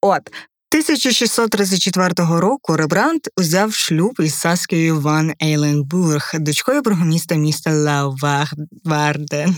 От. 0.00 0.30
1634 0.72 2.12
року 2.40 2.76
Рембрандт 2.76 3.28
узяв 3.36 3.74
шлюб 3.74 4.14
із 4.18 4.34
Саскією 4.34 5.00
Ван 5.00 5.32
Ейленбург, 5.42 6.30
дочкою 6.34 6.82
бургоміста 6.82 7.34
міста 7.34 7.70
Леуварден. 7.72 9.56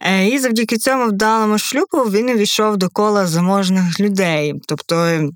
Е, 0.00 0.28
і 0.28 0.38
завдяки 0.38 0.78
цьому 0.78 1.06
вдалому 1.06 1.58
шлюбу 1.58 2.10
він 2.10 2.30
увійшов 2.30 2.76
до 2.76 2.88
кола 2.88 3.26
заможних 3.26 4.00
людей. 4.00 4.54
Тобто 4.68 5.28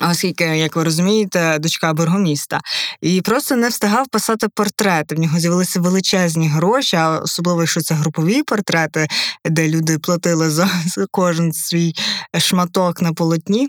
Оскільки, 0.00 0.44
як 0.44 0.76
ви 0.76 0.84
розумієте, 0.84 1.58
дочка 1.58 1.92
бургоміста, 1.92 2.60
і 3.00 3.20
просто 3.20 3.56
не 3.56 3.68
встигав 3.68 4.08
писати 4.08 4.46
портрети. 4.54 5.14
В 5.14 5.18
нього 5.18 5.38
з'явилися 5.38 5.80
величезні 5.80 6.48
гроші, 6.48 6.96
а 6.96 7.18
особливо, 7.18 7.60
якщо 7.60 7.80
це 7.80 7.94
групові 7.94 8.42
портрети, 8.42 9.08
де 9.44 9.68
люди 9.68 9.98
платили 9.98 10.50
за 10.50 10.68
кожен 11.10 11.52
свій 11.52 11.94
шматок 12.38 13.02
на 13.02 13.12
полотні. 13.12 13.68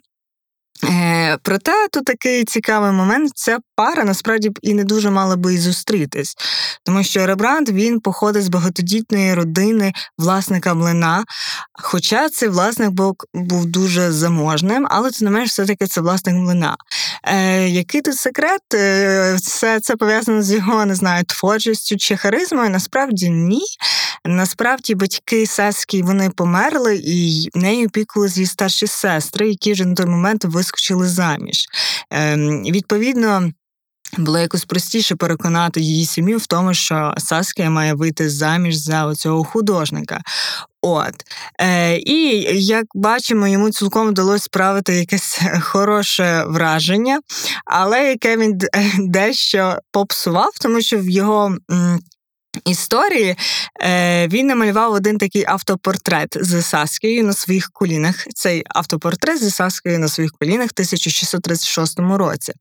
Е, 0.84 1.38
проте 1.44 1.88
тут 1.92 2.06
такий 2.06 2.44
цікавий 2.44 2.92
момент: 2.92 3.32
ця 3.36 3.58
пара 3.82 4.04
насправді 4.04 4.52
і 4.62 4.74
не 4.74 4.84
дуже 4.84 5.10
мала 5.10 5.36
би 5.36 5.54
і 5.54 5.58
зустрітись, 5.58 6.36
тому 6.86 7.04
що 7.04 7.26
Ребранд 7.26 7.70
він 7.70 8.00
походить 8.00 8.44
з 8.44 8.48
багатодітної 8.48 9.34
родини 9.34 9.94
власника 10.18 10.74
млина. 10.74 11.24
Хоча 11.74 12.30
цей 12.30 12.50
власник 12.50 12.90
був, 12.90 13.16
був 13.34 13.66
дуже 13.66 14.12
заможним, 14.12 14.88
але 14.90 15.12
тим 15.12 15.26
не 15.26 15.32
менш, 15.32 15.50
все-таки 15.50 15.88
це 15.88 16.02
власник 16.02 16.36
млина. 16.36 16.76
Е, 17.24 17.70
Який 17.70 18.02
тут 18.02 18.16
секрет? 18.16 18.62
Е, 18.74 19.36
Все 19.36 19.80
це 19.80 19.96
пов'язано 19.96 20.42
з 20.42 20.52
його 20.52 20.86
не 20.86 20.96
знаю, 20.96 21.24
творчістю 21.24 21.98
чи 21.98 22.18
харизмою? 22.18 22.70
Насправді 22.70 23.30
ні. 23.30 23.62
Насправді 24.26 24.96
батьки 24.96 25.48
Сескі 25.48 26.02
вони 26.02 26.30
померли, 26.30 27.02
і 27.04 27.50
нею 27.54 27.88
опікували 27.88 28.32
її 28.36 28.46
старші 28.46 28.88
сестри, 28.88 29.50
які 29.50 29.74
вже 29.74 29.86
на 29.86 29.96
той 29.96 30.06
момент 30.06 30.46
вискочили 30.46 31.08
заміж. 31.08 31.66
Ем, 32.12 32.64
Відповідно. 32.64 33.52
Було 34.18 34.40
якось 34.40 34.66
простіше 34.66 35.16
переконати 35.16 35.82
її 35.82 36.06
сім'ю 36.06 36.38
в 36.38 36.46
тому, 36.46 36.74
що 36.74 37.14
Саскія 37.18 37.70
має 37.70 37.94
вийти 37.94 38.30
заміж 38.30 38.76
за 38.76 39.16
цього 39.16 39.44
художника. 39.44 40.22
От. 40.82 41.14
Е, 41.60 41.98
І 41.98 42.46
як 42.66 42.86
бачимо, 42.96 43.48
йому 43.48 43.70
цілком 43.70 44.08
вдалося 44.08 44.44
справити 44.44 44.94
якесь 44.94 45.42
хороше 45.62 46.44
враження, 46.48 47.20
але 47.66 48.10
яке 48.10 48.38
він 48.38 48.60
дещо 49.00 49.78
попсував, 49.92 50.52
тому 50.62 50.82
що 50.82 50.98
в 50.98 51.10
його 51.10 51.58
історії 52.66 53.36
е, 53.84 54.28
він 54.28 54.48
намалював 54.48 54.94
один 54.94 55.18
такий 55.18 55.46
автопортрет 55.48 56.38
з 56.42 56.62
Саскією 56.62 57.24
на 57.24 57.34
своїх 57.34 57.70
колінах. 57.74 58.28
Цей 58.36 58.64
автопортрет 58.66 59.44
з 59.44 59.56
Саскією 59.56 60.00
на 60.00 60.08
своїх 60.08 60.32
колінах 60.32 60.68
в 60.68 60.74
1636 60.74 62.00
році. 62.00 62.54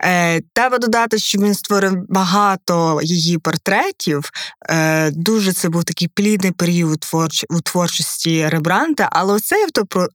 Е, 0.00 0.40
Треба 0.52 0.78
додати, 0.78 1.18
що 1.18 1.38
він 1.38 1.54
створив 1.54 1.92
багато 2.08 3.00
її 3.02 3.38
портретів. 3.38 4.30
Е, 4.70 5.10
Дуже 5.10 5.52
це 5.52 5.68
був 5.68 5.84
такий 5.84 6.08
плідний 6.08 6.52
період 6.52 7.04
у 7.50 7.60
творчості 7.60 8.48
Ребранта, 8.48 9.08
але 9.12 9.34
оцей 9.34 9.64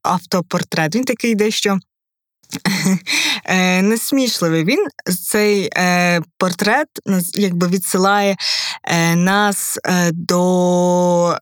автопортрет 0.03 0.95
він 0.95 1.03
такий 1.03 1.35
дещо 1.35 1.79
несмішливий. 3.81 4.63
Він 4.63 4.85
цей 5.27 5.69
е, 5.77 6.21
портрет 6.37 6.87
якби 7.33 7.67
відсилає 7.67 8.37
е, 8.83 9.15
нас 9.15 9.79
до 10.11 11.37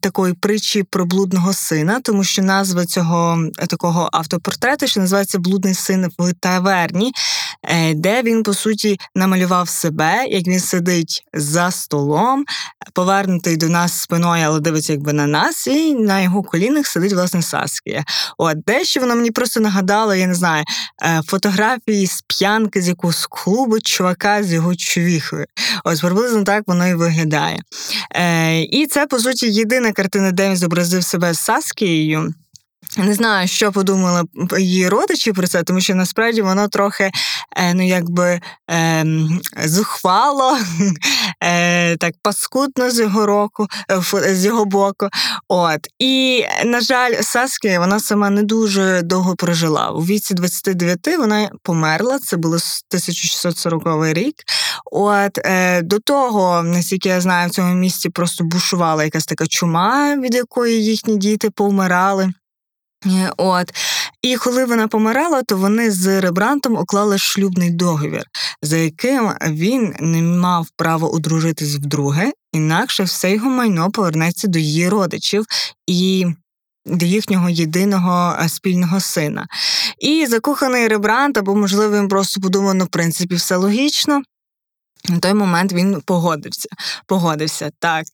такої 0.00 0.34
притчі 0.34 0.82
про 0.82 1.06
блудного 1.06 1.52
сина, 1.52 2.00
тому 2.00 2.24
що 2.24 2.42
назва 2.42 2.86
цього 2.86 3.38
такого 3.68 4.08
автопортрету 4.12 4.86
що 4.86 5.00
називається 5.00 5.38
Блудний 5.38 5.74
син 5.74 6.08
в 6.18 6.32
таверні, 6.32 7.12
де 7.94 8.22
він, 8.22 8.42
по 8.42 8.54
суті, 8.54 8.98
намалював 9.14 9.68
себе, 9.68 10.26
як 10.28 10.46
він 10.46 10.60
сидить 10.60 11.22
за 11.34 11.70
столом, 11.70 12.44
повернутий 12.92 13.56
до 13.56 13.68
нас 13.68 14.00
спиною, 14.00 14.44
але 14.46 14.60
дивиться 14.60 14.92
якби 14.92 15.12
на 15.12 15.26
нас, 15.26 15.66
і 15.66 15.94
на 15.94 16.20
його 16.20 16.42
колінах 16.42 16.86
сидить 16.86 17.12
власне 17.12 17.42
Саскія. 17.42 18.04
От 18.38 18.56
дещо 18.66 19.00
воно 19.00 19.16
мені 19.16 19.30
просто 19.30 19.60
нагадало, 19.60 20.14
я 20.14 20.26
не 20.26 20.34
знаю, 20.40 20.64
е, 21.02 21.22
фотографії 21.26 22.06
з 22.06 22.22
п'янки 22.26 22.82
з 22.82 22.88
якогось 22.88 23.26
клубу 23.30 23.80
чувака 23.80 24.42
з 24.42 24.52
його 24.52 24.74
човіхою. 24.74 25.46
Ось 25.84 26.00
приблизно 26.00 26.44
так 26.44 26.64
воно 26.66 26.88
і 26.88 26.94
виглядає. 26.94 27.58
Е, 28.14 28.60
І 28.62 28.86
це, 28.86 29.06
по 29.06 29.18
суті, 29.18 29.50
єдина 29.50 29.92
картина, 29.92 30.32
де 30.32 30.48
він 30.48 30.56
зобразив 30.56 31.04
себе 31.04 31.34
з 31.34 31.38
Саскією. 31.38 32.34
Не 32.96 33.14
знаю, 33.14 33.48
що 33.48 33.72
подумали 33.72 34.22
її 34.58 34.88
родичі 34.88 35.32
про 35.32 35.46
це, 35.46 35.62
тому 35.62 35.80
що 35.80 35.94
насправді 35.94 36.42
воно 36.42 36.68
трохи 36.68 37.10
е, 37.56 37.74
ну 37.74 37.86
якби 37.86 38.40
е, 38.70 39.04
зухвало, 39.64 40.58
е, 41.44 41.96
так 41.96 42.14
паскудно 42.22 42.90
з 42.90 42.98
його 42.98 43.26
року, 43.26 43.66
е, 44.14 44.34
з 44.34 44.44
його 44.44 44.64
боку. 44.64 45.08
От. 45.48 45.80
І, 45.98 46.44
на 46.64 46.80
жаль, 46.80 47.12
Саскі 47.20 47.78
вона 47.78 48.00
сама 48.00 48.30
не 48.30 48.42
дуже 48.42 49.02
довго 49.02 49.36
прожила. 49.36 49.90
У 49.90 50.00
віці 50.00 50.34
29 50.34 51.18
вона 51.18 51.50
померла, 51.62 52.18
це 52.18 52.36
було 52.36 52.54
1640 52.54 54.06
рік. 54.12 54.34
От 54.92 55.38
е, 55.38 55.82
До 55.82 55.98
того, 55.98 56.62
наскільки 56.62 57.08
я 57.08 57.20
знаю, 57.20 57.48
в 57.48 57.52
цьому 57.52 57.74
місці 57.74 58.10
просто 58.10 58.44
бушувала 58.44 59.04
якась 59.04 59.26
така 59.26 59.46
чума, 59.46 60.16
від 60.16 60.34
якої 60.34 60.84
їхні 60.84 61.16
діти 61.16 61.50
помирали. 61.50 62.32
От 63.36 63.72
і 64.22 64.36
коли 64.36 64.64
вона 64.64 64.88
помирала, 64.88 65.42
то 65.42 65.56
вони 65.56 65.90
з 65.90 66.20
Ребрантом 66.20 66.76
уклали 66.76 67.18
шлюбний 67.18 67.70
договір, 67.70 68.24
за 68.62 68.76
яким 68.76 69.32
він 69.46 69.94
не 70.00 70.22
мав 70.22 70.68
права 70.76 71.08
одружитись 71.08 71.74
вдруге, 71.74 72.32
інакше 72.52 73.02
все 73.02 73.32
його 73.32 73.50
майно 73.50 73.90
повернеться 73.90 74.48
до 74.48 74.58
її 74.58 74.88
родичів 74.88 75.44
і. 75.86 76.26
До 76.86 77.06
їхнього 77.06 77.50
єдиного 77.50 78.36
е, 78.40 78.48
спільного 78.48 79.00
сина. 79.00 79.46
І 79.98 80.26
закоханий 80.26 80.88
Ребрант, 80.88 81.38
або, 81.38 81.54
можливо, 81.54 81.96
він 81.96 82.08
просто 82.08 82.40
подумав, 82.40 82.74
ну, 82.74 82.84
в 82.84 82.88
принципі, 82.88 83.34
все 83.34 83.56
логічно. 83.56 84.22
На 85.08 85.18
той 85.18 85.34
момент 85.34 85.72
він 85.72 86.00
погодився. 86.00 86.68
Погодився, 87.06 87.70
так. 87.78 88.04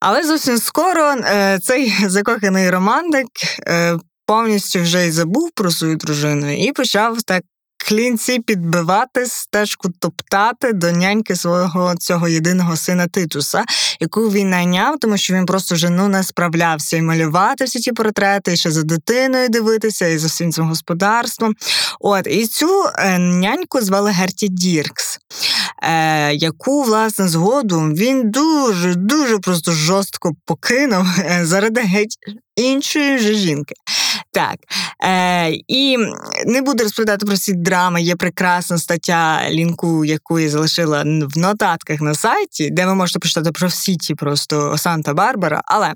Але 0.00 0.24
зовсім 0.24 0.58
скоро 0.58 1.10
е, 1.10 1.58
цей 1.62 2.08
закоханий 2.08 2.70
романтик 2.70 3.26
е, 3.66 3.98
повністю 4.26 4.80
вже 4.80 5.06
й 5.06 5.10
забув 5.10 5.50
про 5.54 5.70
свою 5.70 5.96
дружину 5.96 6.66
і 6.66 6.72
почав 6.72 7.22
так 7.22 7.42
клінці 7.88 8.38
підбивати, 8.38 9.26
стежку 9.26 9.88
топтати 9.98 10.72
до 10.72 10.92
няньки 10.92 11.36
свого 11.36 11.94
цього 11.96 12.28
єдиного 12.28 12.76
сина 12.76 13.06
Титуса, 13.06 13.64
яку 14.00 14.30
він 14.30 14.50
найняв, 14.50 14.98
тому 14.98 15.16
що 15.16 15.34
він 15.34 15.46
просто 15.46 15.74
вже 15.74 15.90
ну 15.90 16.08
не 16.08 16.22
справлявся 16.22 16.96
і 16.96 17.02
малювати 17.02 17.64
всі 17.64 17.78
ті 17.78 17.92
портрети, 17.92 18.52
і 18.52 18.56
ще 18.56 18.70
за 18.70 18.82
дитиною 18.82 19.48
дивитися, 19.48 20.06
і 20.06 20.18
за 20.18 20.26
всім 20.26 20.52
цим 20.52 20.68
господарством. 20.68 21.54
От 22.00 22.26
і 22.26 22.46
цю 22.46 22.84
е, 22.98 23.18
няньку 23.18 23.80
звали 23.80 24.10
Герті 24.10 24.48
Діркс. 24.48 25.15
Е, 25.82 26.34
яку 26.34 26.82
власне 26.82 27.28
згодом 27.28 27.94
він 27.94 28.30
дуже 28.30 28.94
дуже 28.94 29.38
просто 29.38 29.72
жорстко 29.72 30.32
покинув 30.44 31.06
е, 31.18 31.40
заради 31.44 31.80
геть 31.80 32.16
іншої 32.56 33.16
вже 33.16 33.34
жінки. 33.34 33.74
Так. 34.32 34.56
Е, 35.04 35.50
І 35.68 35.96
не 36.46 36.62
буду 36.62 36.82
розповідати 36.82 37.26
про 37.26 37.36
ці 37.36 37.52
драми. 37.52 38.02
Є 38.02 38.16
прекрасна 38.16 38.78
стаття 38.78 39.50
лінку, 39.50 40.04
яку 40.04 40.38
я 40.38 40.48
залишила 40.48 41.02
в 41.04 41.38
нотатках 41.38 42.00
на 42.00 42.14
сайті, 42.14 42.70
де 42.70 42.86
ви 42.86 42.94
можете 42.94 43.18
почитати 43.18 43.52
про 43.52 43.68
всі 43.68 43.96
ті 43.96 44.14
просто 44.14 44.76
Санта-Барбара. 44.76 45.60
Але 45.64 45.92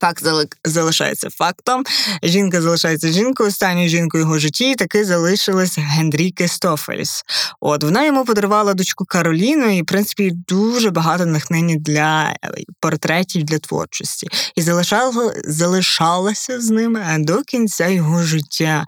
Факт 0.00 0.24
залишається 0.64 1.30
фактом. 1.30 1.84
Жінка 2.22 2.62
залишається 2.62 3.08
жінкою, 3.08 3.48
останньою 3.48 3.88
жінкою 3.88 4.24
його 4.24 4.38
житті, 4.38 4.74
таки 4.74 5.04
залишилась 5.04 5.78
Генріке 5.78 6.48
Стофельс. 6.48 7.22
От 7.60 7.84
вона 7.84 8.04
йому 8.04 8.24
подарувала 8.24 8.74
дочку 8.74 9.04
Кароліну, 9.04 9.78
і 9.78 9.82
в 9.82 9.86
принципі 9.86 10.32
дуже 10.48 10.90
багато 10.90 11.26
натхнення 11.26 11.76
для 11.76 12.34
е, 12.44 12.50
портретів 12.80 13.44
для 13.44 13.58
творчості. 13.58 14.28
І 14.56 14.62
залишала, 14.62 15.34
залишалася 15.44 16.60
з 16.60 16.70
ним 16.70 16.98
до 17.18 17.42
кінця 17.42 17.88
його 17.88 18.22
життя. 18.22 18.86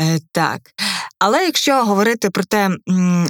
Е, 0.00 0.18
Так. 0.32 0.60
Але 1.18 1.44
якщо 1.44 1.84
говорити 1.84 2.30
про 2.30 2.44
те, 2.44 2.70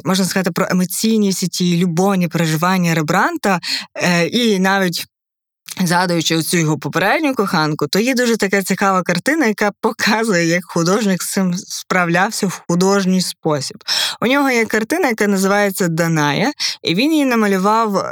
можна 0.05 0.25
сказати, 0.25 0.51
про 0.51 0.67
емоційні 0.71 1.31
всі 1.31 1.49
ті 1.49 1.77
любовні 1.77 2.29
переживання 2.29 2.95
Ребранта, 2.95 3.61
е, 3.95 4.27
і 4.27 4.59
навіть 4.59 5.07
Згадуючи 5.85 6.37
оцю 6.37 6.57
його 6.57 6.79
попередню 6.79 7.35
коханку, 7.35 7.87
то 7.87 7.99
є 7.99 8.15
дуже 8.15 8.37
така 8.37 8.63
цікава 8.63 9.03
картина, 9.03 9.47
яка 9.47 9.71
показує, 9.81 10.47
як 10.47 10.65
художник 10.65 11.23
з 11.23 11.33
цим 11.33 11.55
справлявся 11.57 12.47
в 12.47 12.63
художній 12.69 13.21
спосіб. 13.21 13.77
У 14.21 14.27
нього 14.27 14.51
є 14.51 14.65
картина, 14.65 15.09
яка 15.09 15.27
називається 15.27 15.89
Даная, 15.89 16.53
і 16.83 16.95
він 16.95 17.13
її 17.13 17.25
намалював, 17.25 18.05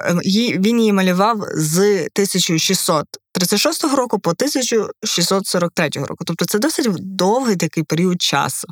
він 0.59 0.81
її 0.81 0.93
малював 0.93 1.37
з 1.55 1.79
1600 1.81 3.07
36 3.37 3.85
року 3.85 4.19
по 4.19 4.31
1643 4.31 5.89
року. 5.95 6.25
Тобто 6.27 6.45
це 6.45 6.59
досить 6.59 6.87
довгий 7.17 7.57
такий 7.57 7.83
період 7.83 8.23
часу. 8.23 8.69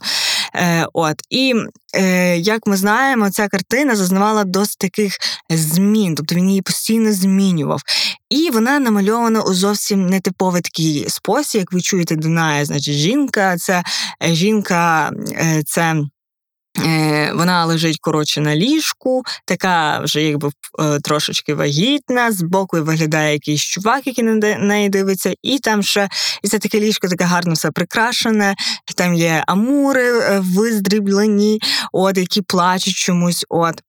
Е, 0.57 0.87
От 0.93 1.17
і 1.31 1.55
е, 1.95 2.37
як 2.39 2.67
ми 2.67 2.77
знаємо, 2.77 3.31
ця 3.31 3.49
картина 3.49 3.97
зазнавала 3.97 4.45
досить 4.45 4.79
таких 4.79 5.17
змін, 5.51 6.15
тобто 6.15 6.35
він 6.35 6.49
її 6.49 6.63
постійно 6.63 7.13
змінював. 7.13 7.81
І 8.31 8.51
вона 8.51 8.79
намальована 8.79 9.43
у 9.43 9.55
зовсім 9.55 10.07
нетиповий 10.07 10.63
такий 10.63 11.05
спосіб, 11.09 11.59
як 11.59 11.73
ви 11.73 11.81
чуєте, 11.81 12.17
Дунає, 12.17 12.65
значить, 12.65 12.95
жінка, 12.95 13.57
це 13.57 13.83
е, 14.23 14.35
жінка, 14.35 15.11
е, 15.33 15.63
це. 15.67 15.97
Е, 16.79 17.33
вона 17.35 17.65
лежить 17.65 17.99
коротше 18.01 18.41
на 18.41 18.57
ліжку, 18.57 19.23
така 19.45 20.01
вже 20.01 20.23
якби 20.23 20.51
е, 20.81 21.01
трошечки 21.01 21.55
вагітна, 21.55 22.33
збоку 22.33 22.83
виглядає 22.83 23.33
якийсь 23.33 23.61
чувак, 23.61 24.07
який 24.07 24.25
на 24.25 24.59
неї 24.59 24.89
дивиться, 24.89 25.35
і 25.43 25.59
там 25.59 25.83
ще 25.83 26.09
і 26.43 26.49
це 26.49 26.59
таке 26.59 26.81
ліжко, 26.81 27.09
таке 27.09 27.25
гарно 27.25 27.55
все 27.55 27.71
прикрашене. 27.71 28.55
Там 28.97 29.15
є 29.15 29.45
амури 29.47 30.19
е, 30.19 30.43
виздріблені, 30.57 31.61
от 31.93 32.19
які 32.19 32.43
плачуть 32.43 32.95
чомусь. 32.95 33.45
от. 33.49 33.83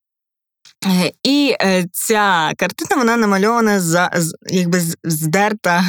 І 1.22 1.54
ця 1.92 2.52
картина 2.56 2.96
вона 2.96 3.16
намальована 3.16 3.80
за 3.80 4.10
якби 4.46 4.80
здерта 5.04 5.84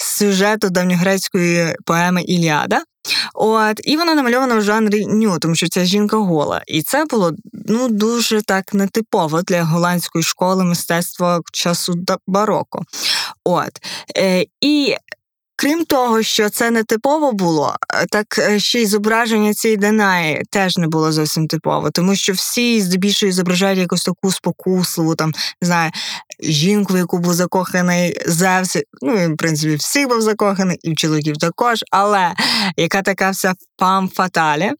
з 0.00 0.04
сюжету 0.18 0.70
давньогрецької 0.70 1.76
поеми 1.86 2.22
Іліада. 2.22 2.82
От, 3.34 3.80
І 3.84 3.96
вона 3.96 4.14
намальована 4.14 4.56
в 4.56 4.62
жанрі 4.62 5.06
ню, 5.06 5.38
тому 5.38 5.54
що 5.54 5.68
ця 5.68 5.84
жінка 5.84 6.16
гола. 6.16 6.62
І 6.66 6.82
це 6.82 7.04
було 7.04 7.32
ну, 7.52 7.88
дуже 7.88 8.42
так 8.42 8.74
нетипово 8.74 9.42
для 9.42 9.64
голландської 9.64 10.24
школи 10.24 10.64
мистецтва 10.64 11.40
часу 11.52 11.94
бароко. 12.26 12.82
От. 13.44 13.70
Е, 14.16 14.44
І 14.60 14.96
Крім 15.60 15.84
того, 15.84 16.22
що 16.22 16.50
це 16.50 16.70
не 16.70 16.84
типово 16.84 17.32
було, 17.32 17.76
так 18.10 18.38
е, 18.38 18.58
ще 18.58 18.82
й 18.82 18.86
зображення 18.86 19.54
цієї 19.54 19.76
Данаї 19.76 20.42
теж 20.50 20.78
не 20.78 20.88
було 20.88 21.12
зовсім 21.12 21.46
типово, 21.46 21.90
тому 21.90 22.14
що 22.14 22.32
всі 22.32 22.80
здебільшого 22.80 23.32
зображають 23.32 23.78
якусь 23.78 24.04
таку 24.04 24.30
спокусливу, 24.30 25.14
там 25.14 25.32
не 25.62 25.66
знаю, 25.66 25.90
жінку, 26.42 26.94
в 26.94 26.96
яку 26.96 27.18
був 27.18 27.34
закоханий 27.34 28.16
Зевс. 28.26 28.76
Ну, 29.02 29.24
і, 29.24 29.26
в 29.26 29.36
принципі, 29.36 29.74
всіх 29.74 30.08
був 30.08 30.20
закоханий, 30.22 30.78
і 30.82 30.92
в 30.92 30.96
чоловіків 30.96 31.36
також, 31.36 31.84
але 31.90 32.34
яка 32.76 33.02
така 33.02 33.30
вся 33.30 33.54
фам 33.78 34.08
фаталі. 34.08 34.72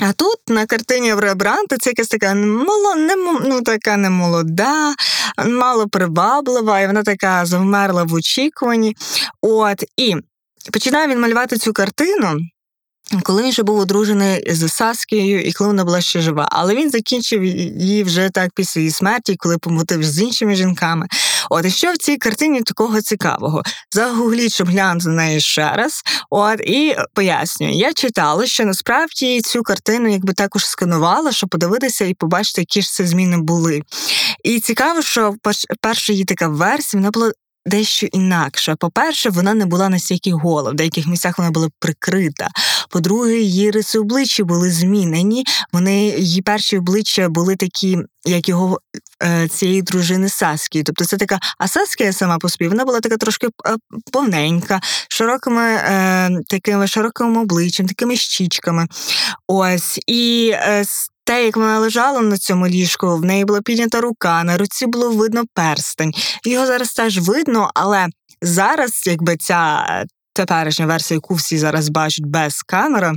А 0.00 0.12
тут 0.12 0.38
на 0.48 0.66
картині 0.66 1.14
в 1.14 1.18
Рембранта 1.18 1.76
це 1.76 1.90
якась 1.90 2.08
така 2.08 2.34
моло, 2.34 2.94
не, 2.94 3.16
ну, 3.44 3.62
така 3.62 3.96
немолода, 3.96 4.94
мало 5.46 5.88
приваблива, 5.88 6.80
і 6.80 6.86
вона 6.86 7.02
така 7.02 7.46
завмерла 7.46 8.04
в 8.04 8.14
очікуванні. 8.14 8.96
От, 9.42 9.84
І 9.96 10.16
починає 10.72 11.08
він 11.08 11.20
малювати 11.20 11.56
цю 11.56 11.72
картину. 11.72 12.36
Коли 13.22 13.42
він 13.42 13.52
ще 13.52 13.62
був 13.62 13.78
одружений 13.78 14.44
з 14.54 14.68
Саскією, 14.68 15.42
і 15.42 15.52
коли 15.52 15.68
вона 15.68 15.84
була 15.84 16.00
ще 16.00 16.20
жива, 16.20 16.48
але 16.50 16.74
він 16.74 16.90
закінчив 16.90 17.44
її 17.44 18.04
вже 18.04 18.30
так 18.30 18.50
після 18.54 18.80
її 18.80 18.90
смерті, 18.90 19.36
коли 19.36 19.58
помотив 19.58 20.04
з 20.04 20.22
іншими 20.22 20.54
жінками. 20.54 21.06
От 21.50 21.66
і 21.66 21.70
що 21.70 21.92
в 21.92 21.96
цій 21.96 22.16
картині 22.16 22.62
такого 22.62 23.00
цікавого? 23.00 23.62
Загугліть, 23.92 24.52
щоб 24.52 24.68
глянути 24.68 25.08
на 25.08 25.14
неї 25.14 25.40
ще 25.40 25.72
раз. 25.72 26.02
От 26.30 26.60
і 26.60 26.96
пояснюю, 27.14 27.72
я 27.72 27.92
читала, 27.92 28.46
що 28.46 28.64
насправді 28.64 29.40
цю 29.40 29.62
картину 29.62 30.08
якби 30.08 30.32
також 30.32 30.66
сканувала, 30.66 31.32
щоб 31.32 31.50
подивитися 31.50 32.04
і 32.04 32.14
побачити, 32.14 32.60
які 32.60 32.82
ж 32.82 32.92
це 32.92 33.06
зміни 33.06 33.38
були. 33.38 33.82
І 34.44 34.60
цікаво, 34.60 35.02
що 35.02 35.34
перша 35.80 36.12
її 36.12 36.24
така 36.24 36.48
версія 36.48 37.00
вона 37.00 37.10
була 37.10 37.32
дещо 37.66 38.06
інакша. 38.06 38.76
По-перше, 38.76 39.30
вона 39.30 39.54
не 39.54 39.66
була 39.66 39.88
настільки 39.88 40.32
гола, 40.32 40.70
в 40.70 40.74
деяких 40.74 41.06
місцях 41.06 41.38
вона 41.38 41.50
була 41.50 41.68
прикрита. 41.78 42.48
По-друге, 42.90 43.38
її 43.38 43.70
риси 43.70 43.98
обличчя 43.98 44.44
були 44.44 44.70
змінені. 44.70 45.44
Вони 45.72 46.08
її 46.08 46.42
перші 46.42 46.78
обличчя 46.78 47.28
були 47.28 47.56
такі, 47.56 47.98
як 48.24 48.48
його 48.48 48.80
е, 49.22 49.48
цієї 49.48 49.82
дружини 49.82 50.28
Саски. 50.28 50.82
Тобто 50.82 51.04
це 51.04 51.16
така, 51.16 51.38
а 51.58 51.68
Саскія 51.68 52.12
сама 52.12 52.38
по 52.38 52.48
собі, 52.48 52.68
вона 52.68 52.84
була 52.84 53.00
така 53.00 53.16
трошки 53.16 53.46
е, 53.46 53.50
повненька, 54.12 54.80
широкими 55.08 55.62
е, 55.62 56.30
такими 56.48 56.86
широким 56.86 57.36
обличчям, 57.36 57.86
такими 57.86 58.16
щічками. 58.16 58.86
Ось 59.46 59.98
і 60.06 60.50
е, 60.54 60.84
те, 61.24 61.44
як 61.44 61.56
вона 61.56 61.78
лежала 61.78 62.20
на 62.20 62.38
цьому 62.38 62.66
ліжку, 62.66 63.16
в 63.16 63.24
неї 63.24 63.44
була 63.44 63.60
піднята 63.60 64.00
рука, 64.00 64.44
на 64.44 64.58
руці 64.58 64.86
було 64.86 65.10
видно 65.10 65.44
перстень. 65.54 66.12
Його 66.44 66.66
зараз 66.66 66.92
теж 66.92 67.18
видно, 67.18 67.70
але 67.74 68.06
зараз, 68.42 69.02
якби 69.06 69.36
ця 69.36 69.84
теперішня 70.32 70.86
версія, 70.86 71.16
яку 71.16 71.34
всі 71.34 71.58
зараз 71.58 71.88
бачать 71.88 72.24
без 72.24 72.62
камери. 72.62 73.12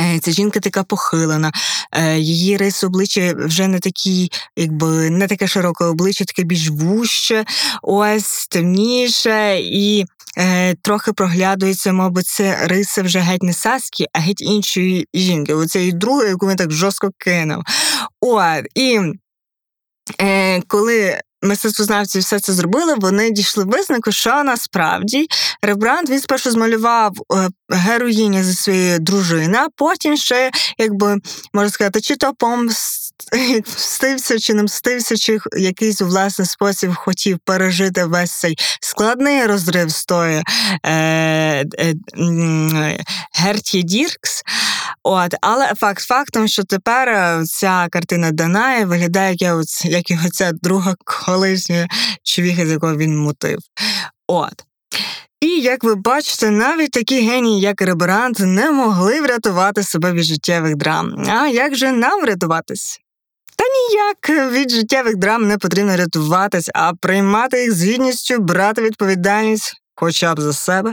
Е, 0.00 0.18
ця 0.18 0.30
жінка 0.30 0.60
така 0.60 0.82
похилена, 0.84 1.52
е, 1.92 2.18
її 2.18 2.56
рис 2.56 2.84
обличчя 2.84 3.34
вже 3.36 3.68
не 3.68 3.78
такі, 3.78 4.30
якби 4.56 5.10
не 5.10 5.26
таке 5.26 5.46
широке 5.46 5.84
обличчя, 5.84 6.24
таке 6.24 6.42
більш 6.42 6.68
вуще, 6.68 7.44
ось 7.82 8.46
темніше, 8.50 9.58
і 9.60 10.04
е, 10.38 10.74
трохи 10.74 11.12
проглядується, 11.12 11.92
мабуть, 11.92 12.26
це 12.26 12.66
риси 12.66 13.02
вже 13.02 13.18
геть 13.18 13.42
не 13.42 13.52
Саскі, 13.52 14.06
а 14.12 14.18
геть 14.18 14.40
іншої 14.40 15.06
жінки. 15.14 15.54
Оцеї 15.54 15.92
другої, 15.92 16.28
яку 16.28 16.48
він 16.48 16.56
так 16.56 16.72
жорстко 16.72 17.10
кинув. 17.18 17.62
От, 18.20 18.64
І 18.74 19.00
е, 20.20 20.60
коли 20.60 21.20
мистецтвознавці 21.42 22.18
все 22.18 22.40
це 22.40 22.52
зробили, 22.52 22.94
вони 22.94 23.30
дійшли 23.30 23.64
визнаку, 23.64 24.12
що 24.12 24.44
насправді 24.44 25.26
Рембрандт 25.62 26.10
він 26.10 26.20
спершу 26.20 26.50
змалював 26.50 27.12
героїні 27.70 28.08
героїня 28.08 28.44
зі 28.44 28.54
своєю 28.54 28.98
дружиною, 28.98 29.64
а 29.64 29.68
потім 29.76 30.16
ще, 30.16 30.50
якби 30.78 31.16
можна 31.52 31.70
сказати, 31.70 32.00
чи 32.00 32.16
то 32.16 32.34
помстився, 33.64 34.38
чи 34.38 34.54
не 34.54 34.62
мстився, 34.62 35.16
чи 35.16 35.38
якийсь 35.56 36.00
власний 36.00 36.48
спосіб 36.48 36.94
хотів 36.94 37.38
пережити 37.44 38.04
весь 38.04 38.40
цей 38.40 38.58
складний 38.80 39.46
розрив 39.46 39.90
з 39.90 40.04
тої 40.04 40.42
е, 40.84 41.64
е, 41.78 41.94
Герті 43.32 43.82
Діркс. 43.82 44.42
От, 45.02 45.34
Але 45.40 45.74
факт 45.74 46.02
фактом, 46.02 46.48
що 46.48 46.64
тепер 46.64 47.08
е, 47.08 47.44
ця 47.46 47.88
картина 47.90 48.30
Данає 48.30 48.84
виглядає 48.84 49.36
як, 49.38 49.64
як 49.84 50.10
його 50.10 50.28
ця 50.28 50.52
друга 50.52 50.94
колишня 51.04 51.88
човіха, 52.22 52.66
з 52.66 52.70
якого 52.70 52.96
він 52.96 53.18
мутив. 53.18 53.58
От. 54.26 54.64
І 55.40 55.46
як 55.46 55.84
ви 55.84 55.94
бачите, 55.94 56.50
навіть 56.50 56.90
такі 56.90 57.20
генії, 57.20 57.60
як 57.60 57.80
Ребрант, 57.80 58.38
не 58.38 58.70
могли 58.70 59.20
врятувати 59.20 59.82
себе 59.82 60.12
від 60.12 60.24
життєвих 60.24 60.76
драм. 60.76 61.24
А 61.28 61.46
як 61.46 61.76
же 61.76 61.92
нам 61.92 62.22
врятуватись? 62.22 63.00
Ніяк 63.68 64.50
від 64.52 64.70
життєвих 64.70 65.16
драм 65.16 65.48
не 65.48 65.58
потрібно 65.58 65.96
рятуватись, 65.96 66.70
а 66.74 66.92
приймати 66.94 67.62
їх 67.62 67.72
з 67.72 67.84
гідністю, 67.84 68.38
брати 68.38 68.82
відповідальність 68.82 69.74
хоча 69.98 70.34
б 70.34 70.40
за 70.40 70.52
себе, 70.52 70.92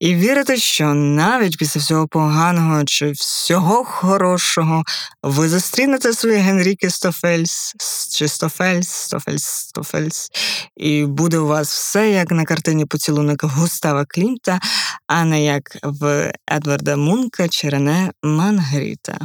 і 0.00 0.14
вірити, 0.14 0.56
що 0.56 0.94
навіть 0.94 1.58
після 1.58 1.80
всього 1.80 2.08
поганого 2.08 2.84
чи 2.84 3.10
всього 3.10 3.84
хорошого 3.84 4.82
ви 5.22 5.48
зустрінете 5.48 6.12
свої 6.12 6.36
Генріки 6.36 6.90
Стофельс 6.90 7.74
чи 8.10 8.28
Стофельс, 8.28 8.88
Стофельс, 8.88 9.44
Стофельс, 9.44 10.28
і 10.76 11.04
буде 11.04 11.38
у 11.38 11.46
вас 11.46 11.72
все 11.72 12.10
як 12.10 12.30
на 12.30 12.44
картині 12.44 12.86
поцілунок 12.86 13.44
Густава 13.44 14.04
Клімта, 14.08 14.60
а 15.06 15.24
не 15.24 15.44
як 15.44 15.62
в 15.82 16.32
Едварда 16.52 16.96
Мунка 16.96 17.48
чи 17.48 17.68
Рене 17.68 18.12
Мангріта. 18.22 19.18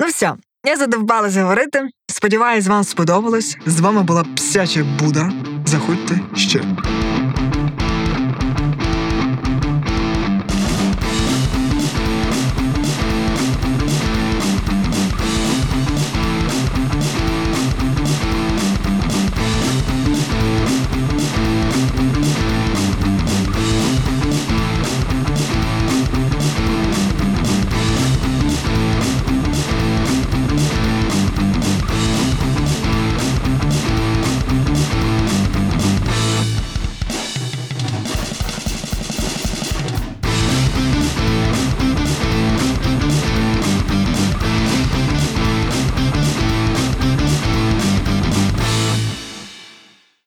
Ну 0.00 0.06
все, 0.06 0.34
я 0.66 0.76
задовбалася 0.76 1.42
говорити. 1.42 1.88
Сподіваюсь, 2.06 2.66
вам 2.66 2.84
сподобалось. 2.84 3.56
З 3.66 3.80
вами 3.80 4.02
була 4.02 4.24
псяча 4.36 4.84
Буда. 4.98 5.32
Заходьте 5.66 6.20
ще. 6.34 6.62